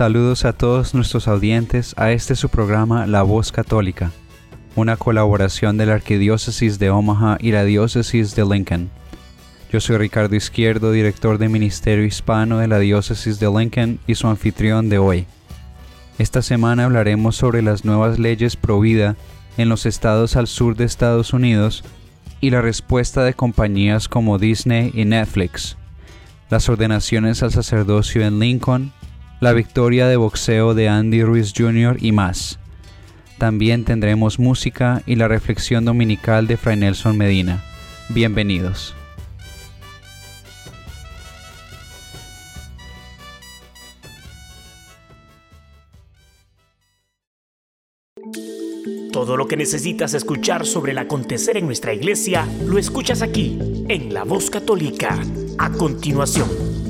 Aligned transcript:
Saludos 0.00 0.46
a 0.46 0.54
todos 0.54 0.94
nuestros 0.94 1.28
audientes 1.28 1.92
a 1.98 2.10
este 2.10 2.34
su 2.34 2.48
programa 2.48 3.06
La 3.06 3.20
Voz 3.20 3.52
Católica, 3.52 4.12
una 4.74 4.96
colaboración 4.96 5.76
de 5.76 5.84
la 5.84 5.92
Arquidiócesis 5.92 6.78
de 6.78 6.88
Omaha 6.88 7.36
y 7.38 7.52
la 7.52 7.64
Diócesis 7.64 8.34
de 8.34 8.46
Lincoln. 8.46 8.88
Yo 9.70 9.78
soy 9.78 9.98
Ricardo 9.98 10.34
Izquierdo, 10.36 10.90
director 10.92 11.36
de 11.36 11.50
Ministerio 11.50 12.06
Hispano 12.06 12.56
de 12.56 12.68
la 12.68 12.78
Diócesis 12.78 13.38
de 13.40 13.50
Lincoln 13.50 14.00
y 14.06 14.14
su 14.14 14.26
anfitrión 14.26 14.88
de 14.88 14.96
hoy. 14.96 15.26
Esta 16.18 16.40
semana 16.40 16.86
hablaremos 16.86 17.36
sobre 17.36 17.60
las 17.60 17.84
nuevas 17.84 18.18
leyes 18.18 18.56
pro 18.56 18.82
en 18.82 19.68
los 19.68 19.84
estados 19.84 20.34
al 20.34 20.46
sur 20.46 20.76
de 20.76 20.86
Estados 20.86 21.34
Unidos 21.34 21.84
y 22.40 22.48
la 22.48 22.62
respuesta 22.62 23.22
de 23.22 23.34
compañías 23.34 24.08
como 24.08 24.38
Disney 24.38 24.92
y 24.94 25.04
Netflix, 25.04 25.76
las 26.48 26.70
ordenaciones 26.70 27.42
al 27.42 27.52
sacerdocio 27.52 28.24
en 28.24 28.38
Lincoln, 28.38 28.94
la 29.40 29.54
victoria 29.54 30.06
de 30.06 30.16
boxeo 30.16 30.74
de 30.74 30.88
Andy 30.88 31.22
Ruiz 31.24 31.54
Jr. 31.56 31.96
y 31.98 32.12
más. 32.12 32.58
También 33.38 33.84
tendremos 33.84 34.38
música 34.38 35.02
y 35.06 35.16
la 35.16 35.28
reflexión 35.28 35.86
dominical 35.86 36.46
de 36.46 36.58
Fray 36.58 36.76
Nelson 36.76 37.16
Medina. 37.16 37.64
Bienvenidos. 38.10 38.94
Todo 49.10 49.36
lo 49.36 49.48
que 49.48 49.56
necesitas 49.56 50.12
escuchar 50.14 50.66
sobre 50.66 50.92
el 50.92 50.98
acontecer 50.98 51.56
en 51.56 51.66
nuestra 51.66 51.94
iglesia 51.94 52.46
lo 52.66 52.78
escuchas 52.78 53.22
aquí, 53.22 53.58
en 53.88 54.12
La 54.12 54.24
Voz 54.24 54.50
Católica. 54.50 55.18
A 55.58 55.70
continuación. 55.70 56.89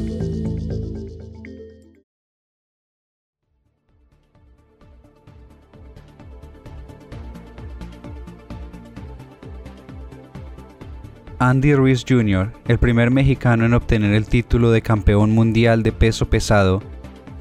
Andy 11.42 11.74
Ruiz 11.74 12.05
Jr., 12.06 12.52
el 12.69 12.78
primer 12.78 13.10
mexicano 13.10 13.64
en 13.64 13.72
obtener 13.72 14.12
el 14.12 14.27
título 14.27 14.70
de 14.70 14.83
campeón 14.83 15.30
mundial 15.30 15.83
de 15.83 15.91
peso 15.91 16.28
pesado, 16.28 16.83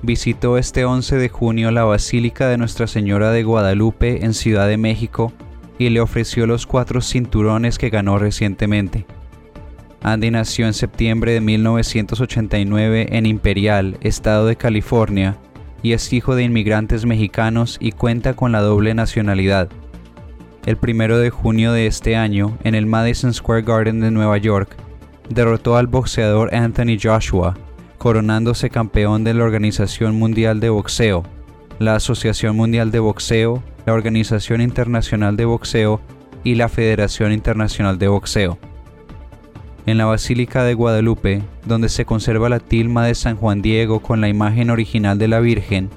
visitó 0.03 0.57
este 0.57 0.85
11 0.85 1.17
de 1.17 1.27
junio 1.27 1.69
la 1.71 1.83
Basílica 1.83 2.47
de 2.47 2.57
Nuestra 2.57 2.87
Señora 2.87 3.31
de 3.31 3.43
Guadalupe 3.43 4.23
en 4.23 4.33
Ciudad 4.33 4.69
de 4.69 4.77
México 4.77 5.33
y 5.77 5.89
le 5.89 5.99
ofreció 5.99 6.47
los 6.47 6.65
cuatro 6.65 7.01
cinturones 7.01 7.77
que 7.77 7.89
ganó 7.89 8.17
recientemente. 8.17 9.05
Andy 10.01 10.31
nació 10.31 10.65
en 10.65 10.73
septiembre 10.73 11.33
de 11.33 11.41
1989 11.41 13.07
en 13.11 13.25
Imperial, 13.25 13.97
Estado 13.99 14.45
de 14.45 14.55
California, 14.55 15.35
y 15.83 15.91
es 15.91 16.13
hijo 16.13 16.35
de 16.35 16.43
inmigrantes 16.43 17.05
mexicanos 17.05 17.75
y 17.81 17.91
cuenta 17.91 18.33
con 18.33 18.53
la 18.53 18.61
doble 18.61 18.93
nacionalidad. 18.93 19.69
El 20.65 20.77
primero 20.77 21.17
de 21.17 21.29
junio 21.29 21.71
de 21.71 21.87
este 21.87 22.15
año, 22.15 22.57
en 22.63 22.75
el 22.75 22.85
Madison 22.85 23.33
Square 23.33 23.61
Garden 23.61 24.01
de 24.01 24.11
Nueva 24.11 24.37
York, 24.37 24.75
derrotó 25.29 25.77
al 25.77 25.87
boxeador 25.87 26.53
Anthony 26.53 26.97
Joshua, 27.01 27.57
coronándose 27.97 28.69
campeón 28.69 29.23
de 29.23 29.33
la 29.33 29.43
Organización 29.43 30.17
Mundial 30.17 30.59
de 30.59 30.69
Boxeo, 30.69 31.23
la 31.79 31.95
Asociación 31.95 32.55
Mundial 32.57 32.91
de 32.91 32.99
Boxeo, 32.99 33.63
la 33.85 33.93
Organización 33.93 34.61
Internacional 34.61 35.37
de 35.37 35.45
Boxeo 35.45 36.01
y 36.43 36.55
la 36.55 36.69
Federación 36.69 37.31
Internacional 37.31 37.97
de 37.97 38.07
Boxeo. 38.07 38.57
En 39.85 39.97
la 39.97 40.05
Basílica 40.05 40.63
de 40.63 40.73
Guadalupe, 40.73 41.41
donde 41.65 41.89
se 41.89 42.05
conserva 42.05 42.49
la 42.49 42.59
tilma 42.59 43.05
de 43.05 43.15
San 43.15 43.37
Juan 43.37 43.61
Diego 43.61 44.01
con 44.01 44.21
la 44.21 44.27
imagen 44.27 44.69
original 44.69 45.17
de 45.17 45.27
la 45.29 45.39
Virgen, 45.39 45.89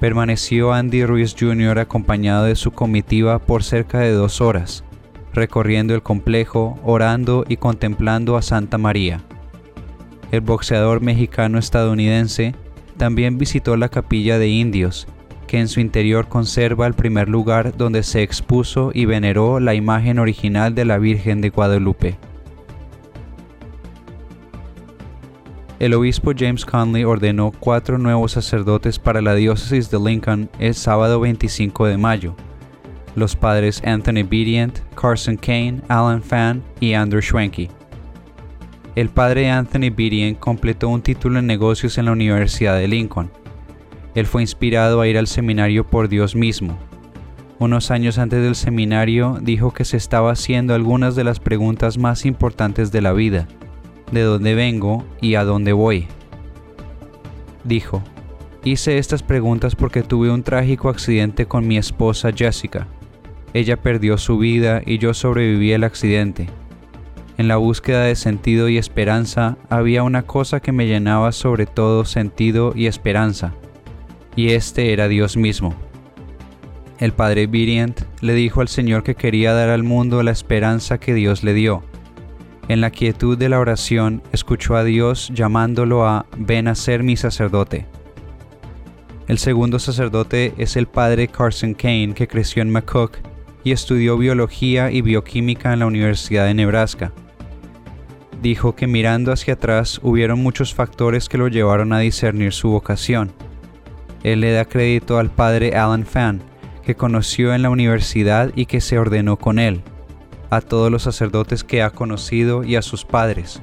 permaneció 0.00 0.72
Andy 0.72 1.04
Ruiz 1.04 1.34
Jr. 1.38 1.78
acompañado 1.78 2.44
de 2.44 2.56
su 2.56 2.70
comitiva 2.70 3.38
por 3.38 3.62
cerca 3.62 3.98
de 3.98 4.12
dos 4.12 4.40
horas, 4.40 4.84
recorriendo 5.32 5.94
el 5.94 6.02
complejo, 6.02 6.78
orando 6.82 7.44
y 7.48 7.56
contemplando 7.56 8.36
a 8.36 8.42
Santa 8.42 8.78
María. 8.78 9.20
El 10.32 10.40
boxeador 10.40 11.00
mexicano-estadounidense 11.00 12.54
también 12.96 13.38
visitó 13.38 13.76
la 13.76 13.88
capilla 13.88 14.38
de 14.38 14.48
indios, 14.48 15.06
que 15.46 15.60
en 15.60 15.68
su 15.68 15.80
interior 15.80 16.28
conserva 16.28 16.86
el 16.86 16.94
primer 16.94 17.28
lugar 17.28 17.76
donde 17.76 18.02
se 18.02 18.22
expuso 18.22 18.90
y 18.92 19.04
veneró 19.04 19.60
la 19.60 19.74
imagen 19.74 20.18
original 20.18 20.74
de 20.74 20.84
la 20.84 20.98
Virgen 20.98 21.40
de 21.40 21.50
Guadalupe. 21.50 22.16
El 25.78 25.92
obispo 25.92 26.32
James 26.34 26.64
Conley 26.64 27.04
ordenó 27.04 27.52
cuatro 27.52 27.98
nuevos 27.98 28.32
sacerdotes 28.32 28.98
para 28.98 29.20
la 29.20 29.34
diócesis 29.34 29.90
de 29.90 30.00
Lincoln 30.00 30.48
el 30.58 30.74
sábado 30.74 31.20
25 31.20 31.84
de 31.86 31.98
mayo. 31.98 32.34
Los 33.14 33.36
padres 33.36 33.82
Anthony 33.84 34.24
Bedient, 34.26 34.78
Carson 34.94 35.36
Kane, 35.36 35.82
Alan 35.88 36.22
Fan 36.22 36.62
y 36.80 36.94
Andrew 36.94 37.20
Schwenke. 37.20 37.68
El 38.94 39.10
padre 39.10 39.50
Anthony 39.50 39.90
Bedient 39.94 40.38
completó 40.38 40.88
un 40.88 41.02
título 41.02 41.40
en 41.40 41.46
negocios 41.46 41.98
en 41.98 42.06
la 42.06 42.12
Universidad 42.12 42.78
de 42.78 42.88
Lincoln. 42.88 43.30
Él 44.14 44.24
fue 44.24 44.40
inspirado 44.40 45.02
a 45.02 45.08
ir 45.08 45.18
al 45.18 45.26
seminario 45.26 45.86
por 45.86 46.08
Dios 46.08 46.34
mismo. 46.34 46.78
Unos 47.58 47.90
años 47.90 48.16
antes 48.16 48.42
del 48.42 48.54
seminario 48.54 49.38
dijo 49.42 49.74
que 49.74 49.84
se 49.84 49.98
estaba 49.98 50.32
haciendo 50.32 50.74
algunas 50.74 51.16
de 51.16 51.24
las 51.24 51.38
preguntas 51.38 51.98
más 51.98 52.24
importantes 52.24 52.92
de 52.92 53.02
la 53.02 53.12
vida 53.12 53.46
de 54.10 54.22
dónde 54.22 54.54
vengo 54.54 55.04
y 55.20 55.34
a 55.34 55.44
dónde 55.44 55.72
voy. 55.72 56.06
Dijo, 57.64 58.02
hice 58.64 58.98
estas 58.98 59.22
preguntas 59.22 59.74
porque 59.74 60.02
tuve 60.02 60.30
un 60.30 60.42
trágico 60.42 60.88
accidente 60.88 61.46
con 61.46 61.66
mi 61.66 61.76
esposa 61.76 62.30
Jessica. 62.32 62.86
Ella 63.54 63.76
perdió 63.76 64.18
su 64.18 64.38
vida 64.38 64.82
y 64.84 64.98
yo 64.98 65.14
sobreviví 65.14 65.72
al 65.72 65.84
accidente. 65.84 66.48
En 67.38 67.48
la 67.48 67.56
búsqueda 67.56 68.04
de 68.04 68.16
sentido 68.16 68.68
y 68.68 68.78
esperanza 68.78 69.58
había 69.68 70.02
una 70.02 70.22
cosa 70.22 70.60
que 70.60 70.72
me 70.72 70.86
llenaba 70.86 71.32
sobre 71.32 71.66
todo 71.66 72.04
sentido 72.04 72.72
y 72.74 72.86
esperanza, 72.86 73.52
y 74.36 74.50
este 74.50 74.92
era 74.92 75.08
Dios 75.08 75.36
mismo. 75.36 75.74
El 76.98 77.12
padre 77.12 77.46
Virient 77.46 78.00
le 78.22 78.32
dijo 78.32 78.62
al 78.62 78.68
Señor 78.68 79.02
que 79.02 79.16
quería 79.16 79.52
dar 79.52 79.68
al 79.68 79.82
mundo 79.82 80.22
la 80.22 80.30
esperanza 80.30 80.98
que 80.98 81.12
Dios 81.12 81.44
le 81.44 81.52
dio 81.52 81.82
en 82.68 82.80
la 82.80 82.90
quietud 82.90 83.38
de 83.38 83.48
la 83.48 83.60
oración 83.60 84.22
escuchó 84.32 84.76
a 84.76 84.84
Dios 84.84 85.30
llamándolo 85.32 86.06
a 86.06 86.26
ven 86.36 86.68
a 86.68 86.74
ser 86.74 87.02
mi 87.02 87.16
sacerdote. 87.16 87.86
El 89.28 89.38
segundo 89.38 89.78
sacerdote 89.78 90.54
es 90.56 90.76
el 90.76 90.86
padre 90.86 91.28
Carson 91.28 91.74
Kane 91.74 92.14
que 92.14 92.28
creció 92.28 92.62
en 92.62 92.70
McCook 92.70 93.18
y 93.64 93.72
estudió 93.72 94.16
biología 94.18 94.90
y 94.90 95.00
bioquímica 95.00 95.72
en 95.72 95.80
la 95.80 95.86
Universidad 95.86 96.46
de 96.46 96.54
Nebraska. 96.54 97.12
Dijo 98.42 98.76
que 98.76 98.86
mirando 98.86 99.32
hacia 99.32 99.54
atrás 99.54 99.98
hubieron 100.02 100.42
muchos 100.42 100.74
factores 100.74 101.28
que 101.28 101.38
lo 101.38 101.48
llevaron 101.48 101.92
a 101.92 101.98
discernir 101.98 102.52
su 102.52 102.68
vocación. 102.68 103.32
Él 104.22 104.40
le 104.40 104.52
da 104.52 104.64
crédito 104.64 105.18
al 105.18 105.30
padre 105.30 105.74
Alan 105.76 106.04
Fan, 106.04 106.42
que 106.84 106.94
conoció 106.94 107.54
en 107.54 107.62
la 107.62 107.70
universidad 107.70 108.52
y 108.54 108.66
que 108.66 108.80
se 108.80 108.98
ordenó 108.98 109.36
con 109.36 109.58
él 109.58 109.82
a 110.50 110.60
todos 110.60 110.90
los 110.90 111.02
sacerdotes 111.02 111.64
que 111.64 111.82
ha 111.82 111.90
conocido 111.90 112.64
y 112.64 112.76
a 112.76 112.82
sus 112.82 113.04
padres, 113.04 113.60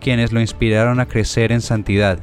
quienes 0.00 0.32
lo 0.32 0.40
inspiraron 0.40 1.00
a 1.00 1.06
crecer 1.06 1.52
en 1.52 1.60
santidad. 1.60 2.18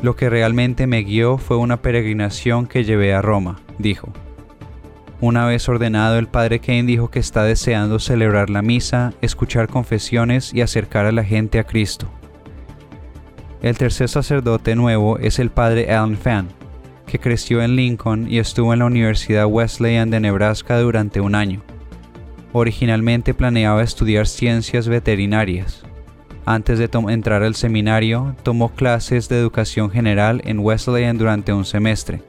Lo 0.00 0.16
que 0.16 0.28
realmente 0.28 0.86
me 0.86 1.02
guió 1.02 1.38
fue 1.38 1.56
una 1.56 1.80
peregrinación 1.80 2.66
que 2.66 2.84
llevé 2.84 3.14
a 3.14 3.22
Roma, 3.22 3.60
dijo. 3.78 4.12
Una 5.20 5.46
vez 5.46 5.68
ordenado, 5.68 6.18
el 6.18 6.26
padre 6.26 6.58
Kane 6.58 6.82
dijo 6.82 7.08
que 7.08 7.20
está 7.20 7.44
deseando 7.44 8.00
celebrar 8.00 8.50
la 8.50 8.62
misa, 8.62 9.12
escuchar 9.20 9.68
confesiones 9.68 10.52
y 10.52 10.60
acercar 10.60 11.06
a 11.06 11.12
la 11.12 11.22
gente 11.22 11.60
a 11.60 11.64
Cristo. 11.64 12.08
El 13.62 13.78
tercer 13.78 14.08
sacerdote 14.08 14.74
nuevo 14.74 15.18
es 15.18 15.38
el 15.38 15.50
padre 15.50 15.92
Alan 15.92 16.16
Fan, 16.16 16.48
que 17.06 17.20
creció 17.20 17.62
en 17.62 17.76
Lincoln 17.76 18.26
y 18.28 18.40
estuvo 18.40 18.72
en 18.72 18.80
la 18.80 18.86
Universidad 18.86 19.46
Wesleyan 19.46 20.10
de 20.10 20.18
Nebraska 20.18 20.80
durante 20.80 21.20
un 21.20 21.36
año. 21.36 21.62
Originalmente 22.52 23.32
planeaba 23.32 23.82
estudiar 23.82 24.26
ciencias 24.26 24.86
veterinarias. 24.88 25.84
Antes 26.44 26.78
de 26.78 26.90
entrar 27.08 27.42
al 27.42 27.54
seminario, 27.54 28.34
tomó 28.42 28.70
clases 28.70 29.28
de 29.28 29.38
educación 29.38 29.90
general 29.90 30.42
en 30.44 30.58
Wesleyan 30.58 31.16
durante 31.16 31.52
un 31.52 31.64
semestre. 31.64 32.22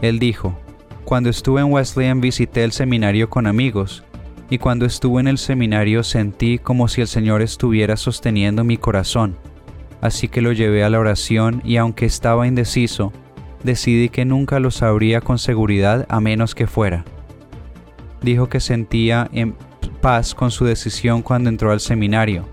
Él 0.00 0.18
dijo, 0.18 0.58
Cuando 1.04 1.28
estuve 1.28 1.60
en 1.60 1.72
Wesleyan 1.72 2.20
visité 2.20 2.62
el 2.62 2.72
seminario 2.72 3.28
con 3.28 3.46
amigos, 3.46 4.04
y 4.50 4.58
cuando 4.58 4.86
estuve 4.86 5.20
en 5.20 5.28
el 5.28 5.38
seminario 5.38 6.02
sentí 6.04 6.58
como 6.58 6.88
si 6.88 7.00
el 7.00 7.08
Señor 7.08 7.42
estuviera 7.42 7.96
sosteniendo 7.96 8.64
mi 8.64 8.78
corazón. 8.78 9.36
Así 10.00 10.28
que 10.28 10.40
lo 10.40 10.52
llevé 10.52 10.84
a 10.84 10.90
la 10.90 11.00
oración 11.00 11.60
y 11.64 11.76
aunque 11.76 12.06
estaba 12.06 12.46
indeciso, 12.46 13.12
decidí 13.64 14.08
que 14.08 14.24
nunca 14.24 14.60
lo 14.60 14.70
sabría 14.70 15.20
con 15.20 15.38
seguridad 15.38 16.06
a 16.08 16.20
menos 16.20 16.54
que 16.54 16.66
fuera. 16.66 17.04
Dijo 18.22 18.48
que 18.48 18.60
sentía 18.60 19.28
en 19.32 19.54
paz 20.00 20.34
con 20.34 20.50
su 20.50 20.64
decisión 20.64 21.22
cuando 21.22 21.48
entró 21.48 21.72
al 21.72 21.80
seminario, 21.80 22.46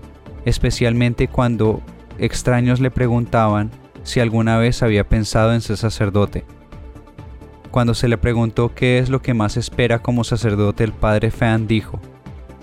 especialmente 0.44 1.28
cuando 1.28 1.82
extraños 2.18 2.80
le 2.80 2.90
preguntaban 2.90 3.70
si 4.02 4.20
alguna 4.20 4.58
vez 4.58 4.82
había 4.82 5.08
pensado 5.08 5.52
en 5.52 5.60
ser 5.60 5.76
sacerdote. 5.76 6.44
Cuando 7.70 7.94
se 7.94 8.08
le 8.08 8.16
preguntó 8.16 8.74
qué 8.74 8.98
es 8.98 9.10
lo 9.10 9.20
que 9.20 9.34
más 9.34 9.56
espera 9.56 9.98
como 9.98 10.24
sacerdote, 10.24 10.84
el 10.84 10.92
padre 10.92 11.30
Fan 11.30 11.66
dijo, 11.66 12.00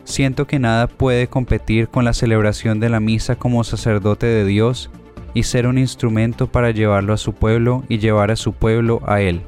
Siento 0.06 0.48
que 0.48 0.60
nada 0.60 0.88
puede 0.88 1.28
competir 1.28 1.88
con 1.88 2.04
la 2.04 2.14
celebración 2.14 2.80
de 2.80 2.90
la 2.90 3.00
misa 3.00 3.36
como 3.36 3.64
sacerdote 3.64 4.26
de 4.26 4.46
Dios 4.46 4.90
y 5.34 5.44
ser 5.44 5.66
un 5.66 5.78
instrumento 5.78 6.48
para 6.48 6.72
llevarlo 6.72 7.14
a 7.14 7.18
su 7.18 7.34
pueblo 7.34 7.84
y 7.88 8.00
llevar 8.00 8.32
a 8.32 8.36
su 8.36 8.54
pueblo 8.54 9.02
a 9.06 9.22
Él. 9.22 9.42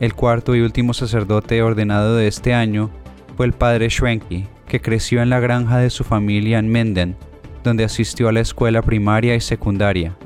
El 0.00 0.14
cuarto 0.14 0.54
y 0.54 0.60
último 0.60 0.94
sacerdote 0.94 1.60
ordenado 1.60 2.14
de 2.14 2.28
este 2.28 2.54
año 2.54 2.90
fue 3.36 3.46
el 3.46 3.52
padre 3.52 3.90
Schwenke, 3.90 4.46
que 4.68 4.80
creció 4.80 5.22
en 5.22 5.30
la 5.30 5.40
granja 5.40 5.78
de 5.78 5.90
su 5.90 6.04
familia 6.04 6.60
en 6.60 6.68
Menden, 6.68 7.16
donde 7.64 7.82
asistió 7.82 8.28
a 8.28 8.32
la 8.32 8.40
escuela 8.40 8.80
primaria 8.82 9.34
y 9.34 9.40
secundaria. 9.40 10.16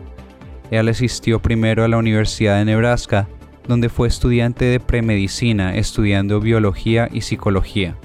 Él 0.71 0.89
asistió 0.89 1.41
primero 1.41 1.85
a 1.85 1.89
la 1.89 1.97
Universidad 1.97 2.59
de 2.59 2.67
Nebraska, 2.67 3.29
donde 3.67 3.89
fue 3.89 4.09
estudiante 4.09 4.67
de 4.67 4.79
premedicina 4.79 5.75
estudiando 5.77 6.41
biología 6.41 7.09
y 7.11 7.23
psicología. 7.23 7.97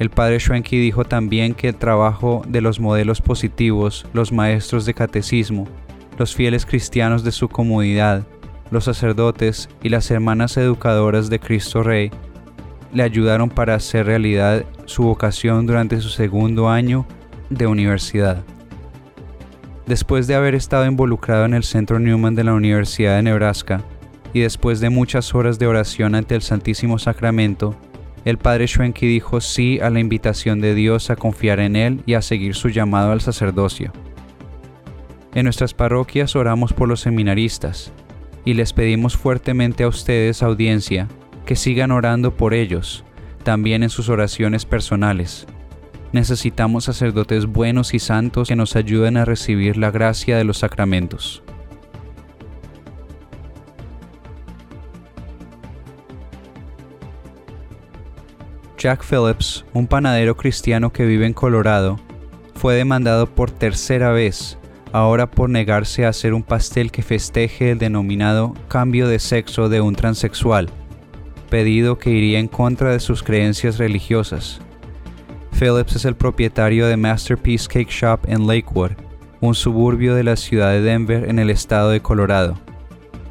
El 0.00 0.10
padre 0.10 0.40
Schwenke 0.40 0.76
dijo 0.76 1.04
también 1.04 1.54
que 1.54 1.68
el 1.68 1.76
trabajo 1.76 2.42
de 2.48 2.60
los 2.60 2.80
modelos 2.80 3.20
positivos, 3.20 4.04
los 4.12 4.32
maestros 4.32 4.84
de 4.84 4.94
catecismo, 4.94 5.68
los 6.18 6.34
fieles 6.34 6.66
cristianos 6.66 7.22
de 7.22 7.32
su 7.32 7.48
comunidad, 7.48 8.26
los 8.70 8.84
sacerdotes 8.84 9.68
y 9.82 9.88
las 9.88 10.10
hermanas 10.10 10.56
educadoras 10.56 11.30
de 11.30 11.38
Cristo 11.38 11.82
Rey 11.82 12.10
le 12.92 13.02
ayudaron 13.02 13.50
para 13.50 13.74
hacer 13.74 14.06
realidad 14.06 14.64
su 14.86 15.02
vocación 15.02 15.66
durante 15.66 16.00
su 16.00 16.08
segundo 16.08 16.68
año 16.68 17.06
de 17.50 17.66
universidad. 17.66 18.42
Después 19.86 20.26
de 20.26 20.34
haber 20.34 20.54
estado 20.54 20.86
involucrado 20.86 21.44
en 21.44 21.54
el 21.54 21.62
Centro 21.62 21.98
Newman 21.98 22.34
de 22.34 22.44
la 22.44 22.54
Universidad 22.54 23.16
de 23.16 23.22
Nebraska 23.22 23.82
y 24.32 24.40
después 24.40 24.80
de 24.80 24.90
muchas 24.90 25.34
horas 25.34 25.58
de 25.58 25.66
oración 25.66 26.14
ante 26.14 26.34
el 26.34 26.42
Santísimo 26.42 26.98
Sacramento, 26.98 27.76
el 28.24 28.38
padre 28.38 28.66
Schwenke 28.66 29.06
dijo 29.06 29.40
sí 29.40 29.78
a 29.80 29.90
la 29.90 30.00
invitación 30.00 30.60
de 30.60 30.74
Dios 30.74 31.10
a 31.10 31.16
confiar 31.16 31.60
en 31.60 31.76
Él 31.76 32.02
y 32.06 32.14
a 32.14 32.22
seguir 32.22 32.56
su 32.56 32.68
llamado 32.68 33.12
al 33.12 33.20
sacerdocio. 33.20 33.92
En 35.34 35.44
nuestras 35.44 35.74
parroquias 35.74 36.34
oramos 36.34 36.72
por 36.72 36.88
los 36.88 37.00
seminaristas 37.00 37.92
y 38.46 38.54
les 38.54 38.72
pedimos 38.72 39.16
fuertemente 39.16 39.82
a 39.82 39.88
ustedes, 39.88 40.42
audiencia, 40.42 41.08
que 41.44 41.56
sigan 41.56 41.90
orando 41.90 42.34
por 42.36 42.54
ellos, 42.54 43.04
también 43.42 43.82
en 43.82 43.90
sus 43.90 44.08
oraciones 44.08 44.64
personales. 44.64 45.46
Necesitamos 46.12 46.84
sacerdotes 46.84 47.46
buenos 47.46 47.92
y 47.92 47.98
santos 47.98 48.48
que 48.48 48.56
nos 48.56 48.76
ayuden 48.76 49.16
a 49.16 49.24
recibir 49.24 49.76
la 49.76 49.90
gracia 49.90 50.38
de 50.38 50.44
los 50.44 50.58
sacramentos. 50.58 51.42
Jack 58.78 59.04
Phillips, 59.04 59.64
un 59.72 59.88
panadero 59.88 60.36
cristiano 60.36 60.92
que 60.92 61.04
vive 61.04 61.26
en 61.26 61.32
Colorado, 61.32 61.98
fue 62.54 62.76
demandado 62.76 63.26
por 63.26 63.50
tercera 63.50 64.12
vez, 64.12 64.56
ahora 64.92 65.30
por 65.30 65.50
negarse 65.50 66.04
a 66.04 66.10
hacer 66.10 66.34
un 66.34 66.42
pastel 66.42 66.90
que 66.90 67.02
festeje 67.02 67.72
el 67.72 67.78
denominado 67.78 68.54
cambio 68.68 69.08
de 69.08 69.18
sexo 69.18 69.68
de 69.68 69.80
un 69.80 69.94
transexual, 69.94 70.68
pedido 71.50 71.98
que 71.98 72.10
iría 72.10 72.38
en 72.38 72.48
contra 72.48 72.92
de 72.92 73.00
sus 73.00 73.22
creencias 73.22 73.78
religiosas. 73.78 74.60
Phillips 75.58 75.96
es 75.96 76.04
el 76.04 76.16
propietario 76.16 76.86
de 76.86 76.96
Masterpiece 76.96 77.66
Cake 77.66 77.90
Shop 77.90 78.20
en 78.26 78.46
Lakewood, 78.46 78.92
un 79.40 79.54
suburbio 79.54 80.14
de 80.14 80.24
la 80.24 80.36
ciudad 80.36 80.70
de 80.72 80.82
Denver 80.82 81.28
en 81.28 81.38
el 81.38 81.50
estado 81.50 81.90
de 81.90 82.00
Colorado. 82.00 82.58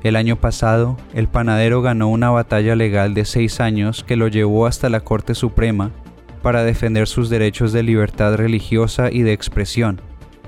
El 0.03 0.15
año 0.15 0.35
pasado, 0.35 0.97
el 1.13 1.27
panadero 1.27 1.81
ganó 1.81 2.09
una 2.09 2.29
batalla 2.29 2.75
legal 2.75 3.13
de 3.13 3.25
seis 3.25 3.59
años 3.59 4.03
que 4.03 4.15
lo 4.15 4.27
llevó 4.27 4.67
hasta 4.67 4.89
la 4.89 4.99
Corte 4.99 5.33
Suprema 5.33 5.91
para 6.43 6.63
defender 6.63 7.07
sus 7.07 7.29
derechos 7.29 7.73
de 7.73 7.81
libertad 7.81 8.35
religiosa 8.35 9.11
y 9.11 9.23
de 9.23 9.33
expresión, 9.33 9.99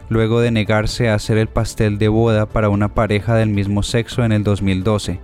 luego 0.09 0.39
de 0.39 0.51
negarse 0.51 1.09
a 1.09 1.15
hacer 1.15 1.37
el 1.37 1.47
pastel 1.47 1.97
de 1.97 2.07
boda 2.07 2.45
para 2.45 2.69
una 2.69 2.93
pareja 2.93 3.35
del 3.35 3.49
mismo 3.49 3.83
sexo 3.83 4.23
en 4.23 4.31
el 4.31 4.43
2012. 4.43 5.19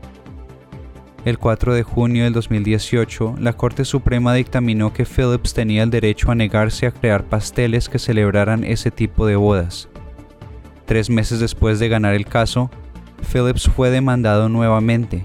El 1.25 1.39
4 1.39 1.73
de 1.73 1.83
junio 1.83 2.25
del 2.25 2.33
2018, 2.33 3.35
la 3.39 3.53
Corte 3.53 3.85
Suprema 3.85 4.33
dictaminó 4.33 4.91
que 4.91 5.05
Phillips 5.05 5.53
tenía 5.53 5.83
el 5.83 5.89
derecho 5.89 6.31
a 6.31 6.35
negarse 6.35 6.85
a 6.85 6.91
crear 6.91 7.23
pasteles 7.23 7.87
que 7.87 7.97
celebraran 7.97 8.65
ese 8.65 8.91
tipo 8.91 9.25
de 9.25 9.37
bodas. 9.37 9.87
Tres 10.85 11.09
meses 11.09 11.39
después 11.39 11.79
de 11.79 11.87
ganar 11.87 12.13
el 12.13 12.25
caso, 12.25 12.69
Phillips 13.31 13.69
fue 13.69 13.89
demandado 13.89 14.49
nuevamente, 14.49 15.23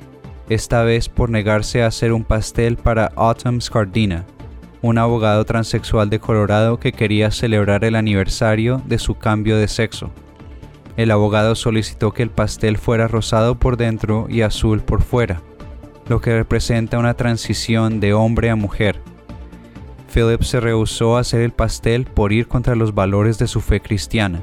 esta 0.49 0.85
vez 0.85 1.09
por 1.09 1.31
negarse 1.31 1.83
a 1.83 1.89
hacer 1.89 2.13
un 2.13 2.23
pastel 2.23 2.77
para 2.77 3.11
Autumn 3.17 3.61
Scardina, 3.61 4.25
un 4.83 4.99
abogado 4.99 5.45
transexual 5.45 6.11
de 6.11 6.21
Colorado 6.21 6.79
que 6.79 6.93
quería 6.93 7.31
celebrar 7.31 7.85
el 7.85 7.97
aniversario 7.97 8.83
de 8.87 8.99
su 8.99 9.17
cambio 9.17 9.57
de 9.57 9.69
sexo. 9.69 10.11
El 10.97 11.11
abogado 11.11 11.55
solicitó 11.55 12.13
que 12.13 12.23
el 12.23 12.31
pastel 12.31 12.77
fuera 12.77 13.09
rosado 13.09 13.57
por 13.57 13.77
dentro 13.77 14.27
y 14.29 14.43
azul 14.43 14.81
por 14.81 15.03
fuera, 15.03 15.43
lo 16.09 16.21
que 16.21 16.35
representa 16.35 16.99
una 16.99 17.15
transición 17.15 18.01
de 18.01 18.15
hombre 18.15 18.51
a 18.51 18.57
mujer. 18.57 19.01
Phillips 20.13 20.49
se 20.49 20.61
rehusó 20.61 21.17
a 21.17 21.21
hacer 21.21 21.43
el 21.43 21.53
pastel 21.53 22.05
por 22.05 22.33
ir 22.33 22.49
contra 22.49 22.75
los 22.75 22.95
valores 22.95 23.39
de 23.39 23.47
su 23.47 23.61
fe 23.61 23.81
cristiana. 23.81 24.43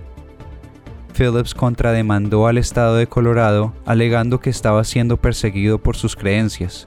Phillips 1.17 1.53
contrademandó 1.53 2.47
al 2.47 2.57
estado 2.57 2.95
de 2.95 3.07
Colorado 3.07 3.73
alegando 3.85 4.39
que 4.39 4.49
estaba 4.49 4.83
siendo 4.83 5.17
perseguido 5.17 5.79
por 5.79 5.95
sus 5.95 6.15
creencias. 6.15 6.85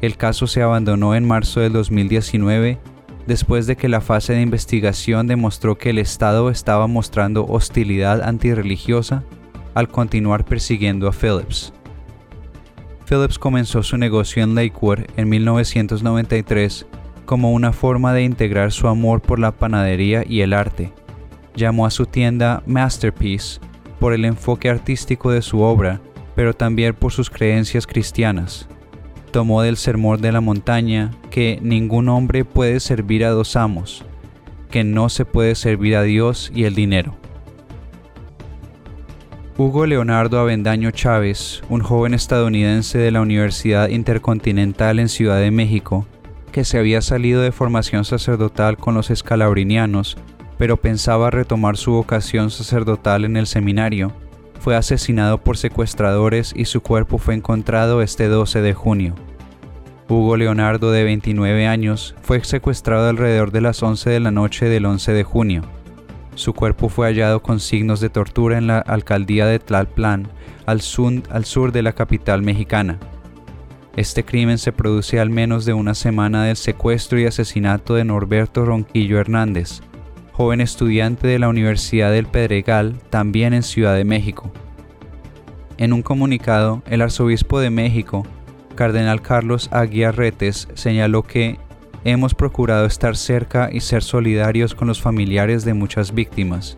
El 0.00 0.16
caso 0.16 0.46
se 0.46 0.62
abandonó 0.62 1.14
en 1.14 1.26
marzo 1.26 1.60
del 1.60 1.72
2019 1.72 2.78
después 3.26 3.66
de 3.66 3.76
que 3.76 3.88
la 3.88 4.00
fase 4.00 4.32
de 4.32 4.42
investigación 4.42 5.26
demostró 5.26 5.76
que 5.76 5.90
el 5.90 5.98
Estado 5.98 6.48
estaba 6.50 6.86
mostrando 6.86 7.44
hostilidad 7.46 8.22
antirreligiosa 8.22 9.22
al 9.74 9.88
continuar 9.88 10.44
persiguiendo 10.44 11.08
a 11.08 11.12
Phillips. 11.12 11.72
Phillips 13.06 13.38
comenzó 13.38 13.82
su 13.82 13.96
negocio 13.98 14.42
en 14.42 14.54
Lakewood 14.54 15.00
en 15.16 15.28
1993 15.28 16.86
como 17.26 17.52
una 17.52 17.72
forma 17.72 18.14
de 18.14 18.22
integrar 18.22 18.72
su 18.72 18.88
amor 18.88 19.20
por 19.20 19.38
la 19.38 19.52
panadería 19.52 20.24
y 20.26 20.40
el 20.40 20.54
arte 20.54 20.92
llamó 21.54 21.84
a 21.84 21.90
su 21.90 22.06
tienda 22.06 22.62
Masterpiece 22.66 23.60
por 23.98 24.14
el 24.14 24.24
enfoque 24.24 24.70
artístico 24.70 25.30
de 25.32 25.42
su 25.42 25.60
obra, 25.60 26.00
pero 26.34 26.54
también 26.54 26.94
por 26.94 27.12
sus 27.12 27.28
creencias 27.28 27.86
cristianas. 27.86 28.68
Tomó 29.30 29.62
del 29.62 29.76
sermón 29.76 30.20
de 30.20 30.32
la 30.32 30.40
montaña 30.40 31.12
que 31.30 31.58
ningún 31.62 32.08
hombre 32.08 32.44
puede 32.44 32.80
servir 32.80 33.24
a 33.24 33.30
dos 33.30 33.56
amos, 33.56 34.04
que 34.70 34.84
no 34.84 35.08
se 35.08 35.24
puede 35.24 35.54
servir 35.54 35.96
a 35.96 36.02
Dios 36.02 36.50
y 36.54 36.64
el 36.64 36.74
dinero. 36.74 37.14
Hugo 39.56 39.86
Leonardo 39.86 40.38
Avendaño 40.38 40.90
Chávez, 40.90 41.62
un 41.68 41.80
joven 41.80 42.14
estadounidense 42.14 42.98
de 42.98 43.10
la 43.10 43.20
Universidad 43.20 43.88
Intercontinental 43.88 44.98
en 44.98 45.08
Ciudad 45.08 45.40
de 45.40 45.50
México, 45.50 46.06
que 46.52 46.64
se 46.64 46.78
había 46.78 47.02
salido 47.02 47.42
de 47.42 47.52
formación 47.52 48.04
sacerdotal 48.04 48.76
con 48.76 48.94
los 48.94 49.10
escalabrinianos 49.10 50.16
pero 50.58 50.76
pensaba 50.76 51.30
retomar 51.30 51.76
su 51.76 51.92
vocación 51.92 52.50
sacerdotal 52.50 53.24
en 53.24 53.36
el 53.36 53.46
seminario, 53.46 54.12
fue 54.60 54.76
asesinado 54.76 55.38
por 55.38 55.56
secuestradores 55.56 56.52
y 56.54 56.64
su 56.66 56.80
cuerpo 56.80 57.18
fue 57.18 57.34
encontrado 57.34 58.02
este 58.02 58.28
12 58.28 58.60
de 58.60 58.74
junio. 58.74 59.14
Hugo 60.08 60.36
Leonardo, 60.36 60.90
de 60.90 61.04
29 61.04 61.66
años, 61.66 62.14
fue 62.22 62.42
secuestrado 62.42 63.08
alrededor 63.08 63.52
de 63.52 63.60
las 63.60 63.82
11 63.82 64.08
de 64.08 64.20
la 64.20 64.30
noche 64.30 64.66
del 64.66 64.86
11 64.86 65.12
de 65.12 65.24
junio. 65.24 65.62
Su 66.34 66.54
cuerpo 66.54 66.88
fue 66.88 67.08
hallado 67.08 67.42
con 67.42 67.60
signos 67.60 68.00
de 68.00 68.08
tortura 68.08 68.58
en 68.58 68.66
la 68.68 68.78
alcaldía 68.78 69.46
de 69.46 69.58
Tlalpan, 69.58 70.28
al 70.66 70.80
sur, 70.80 71.12
al 71.30 71.44
sur 71.44 71.72
de 71.72 71.82
la 71.82 71.92
capital 71.92 72.42
mexicana. 72.42 72.98
Este 73.96 74.24
crimen 74.24 74.58
se 74.58 74.72
produce 74.72 75.18
al 75.18 75.28
menos 75.28 75.64
de 75.64 75.72
una 75.72 75.94
semana 75.94 76.44
del 76.44 76.56
secuestro 76.56 77.18
y 77.18 77.26
asesinato 77.26 77.94
de 77.94 78.04
Norberto 78.04 78.64
Ronquillo 78.64 79.18
Hernández, 79.18 79.80
joven 80.38 80.60
estudiante 80.60 81.26
de 81.26 81.40
la 81.40 81.48
Universidad 81.48 82.12
del 82.12 82.26
Pedregal, 82.26 83.00
también 83.10 83.54
en 83.54 83.64
Ciudad 83.64 83.96
de 83.96 84.04
México. 84.04 84.52
En 85.78 85.92
un 85.92 86.02
comunicado, 86.02 86.80
el 86.86 87.02
arzobispo 87.02 87.58
de 87.58 87.70
México 87.70 88.24
Cardenal 88.76 89.20
Carlos 89.20 89.68
Aguiarretes 89.72 90.68
señaló 90.74 91.24
que 91.24 91.58
hemos 92.04 92.36
procurado 92.36 92.86
estar 92.86 93.16
cerca 93.16 93.68
y 93.72 93.80
ser 93.80 94.04
solidarios 94.04 94.76
con 94.76 94.86
los 94.86 95.02
familiares 95.02 95.64
de 95.64 95.74
muchas 95.74 96.14
víctimas. 96.14 96.76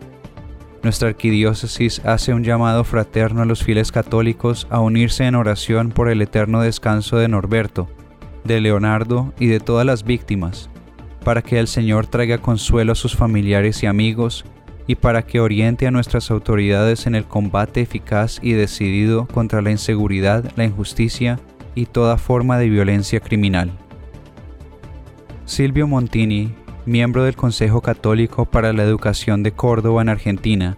Nuestra 0.81 1.09
arquidiócesis 1.09 2.03
hace 2.03 2.33
un 2.33 2.43
llamado 2.43 2.83
fraterno 2.83 3.43
a 3.43 3.45
los 3.45 3.63
fieles 3.63 3.91
católicos 3.91 4.65
a 4.71 4.79
unirse 4.79 5.25
en 5.25 5.35
oración 5.35 5.89
por 5.89 6.09
el 6.09 6.23
eterno 6.23 6.61
descanso 6.61 7.17
de 7.17 7.27
Norberto, 7.27 7.87
de 8.43 8.59
Leonardo 8.59 9.35
y 9.37 9.45
de 9.45 9.59
todas 9.59 9.85
las 9.85 10.03
víctimas, 10.03 10.70
para 11.23 11.41
que 11.41 11.59
el 11.59 11.67
Señor 11.67 12.07
traiga 12.07 12.39
consuelo 12.39 12.93
a 12.93 12.95
sus 12.95 13.15
familiares 13.15 13.83
y 13.83 13.85
amigos 13.85 14.45
y 14.87 14.95
para 14.95 15.21
que 15.21 15.39
oriente 15.39 15.87
a 15.87 15.91
nuestras 15.91 16.31
autoridades 16.31 17.05
en 17.07 17.15
el 17.15 17.25
combate 17.25 17.81
eficaz 17.81 18.39
y 18.41 18.53
decidido 18.53 19.27
contra 19.27 19.61
la 19.61 19.71
inseguridad, 19.71 20.51
la 20.55 20.65
injusticia 20.65 21.39
y 21.75 21.85
toda 21.85 22.17
forma 22.17 22.57
de 22.57 22.69
violencia 22.69 23.19
criminal. 23.19 23.71
Silvio 25.45 25.87
Montini, 25.87 26.53
miembro 26.85 27.23
del 27.23 27.35
Consejo 27.35 27.81
Católico 27.81 28.45
para 28.45 28.73
la 28.73 28.83
Educación 28.83 29.43
de 29.43 29.51
Córdoba 29.51 30.01
en 30.01 30.09
Argentina, 30.09 30.77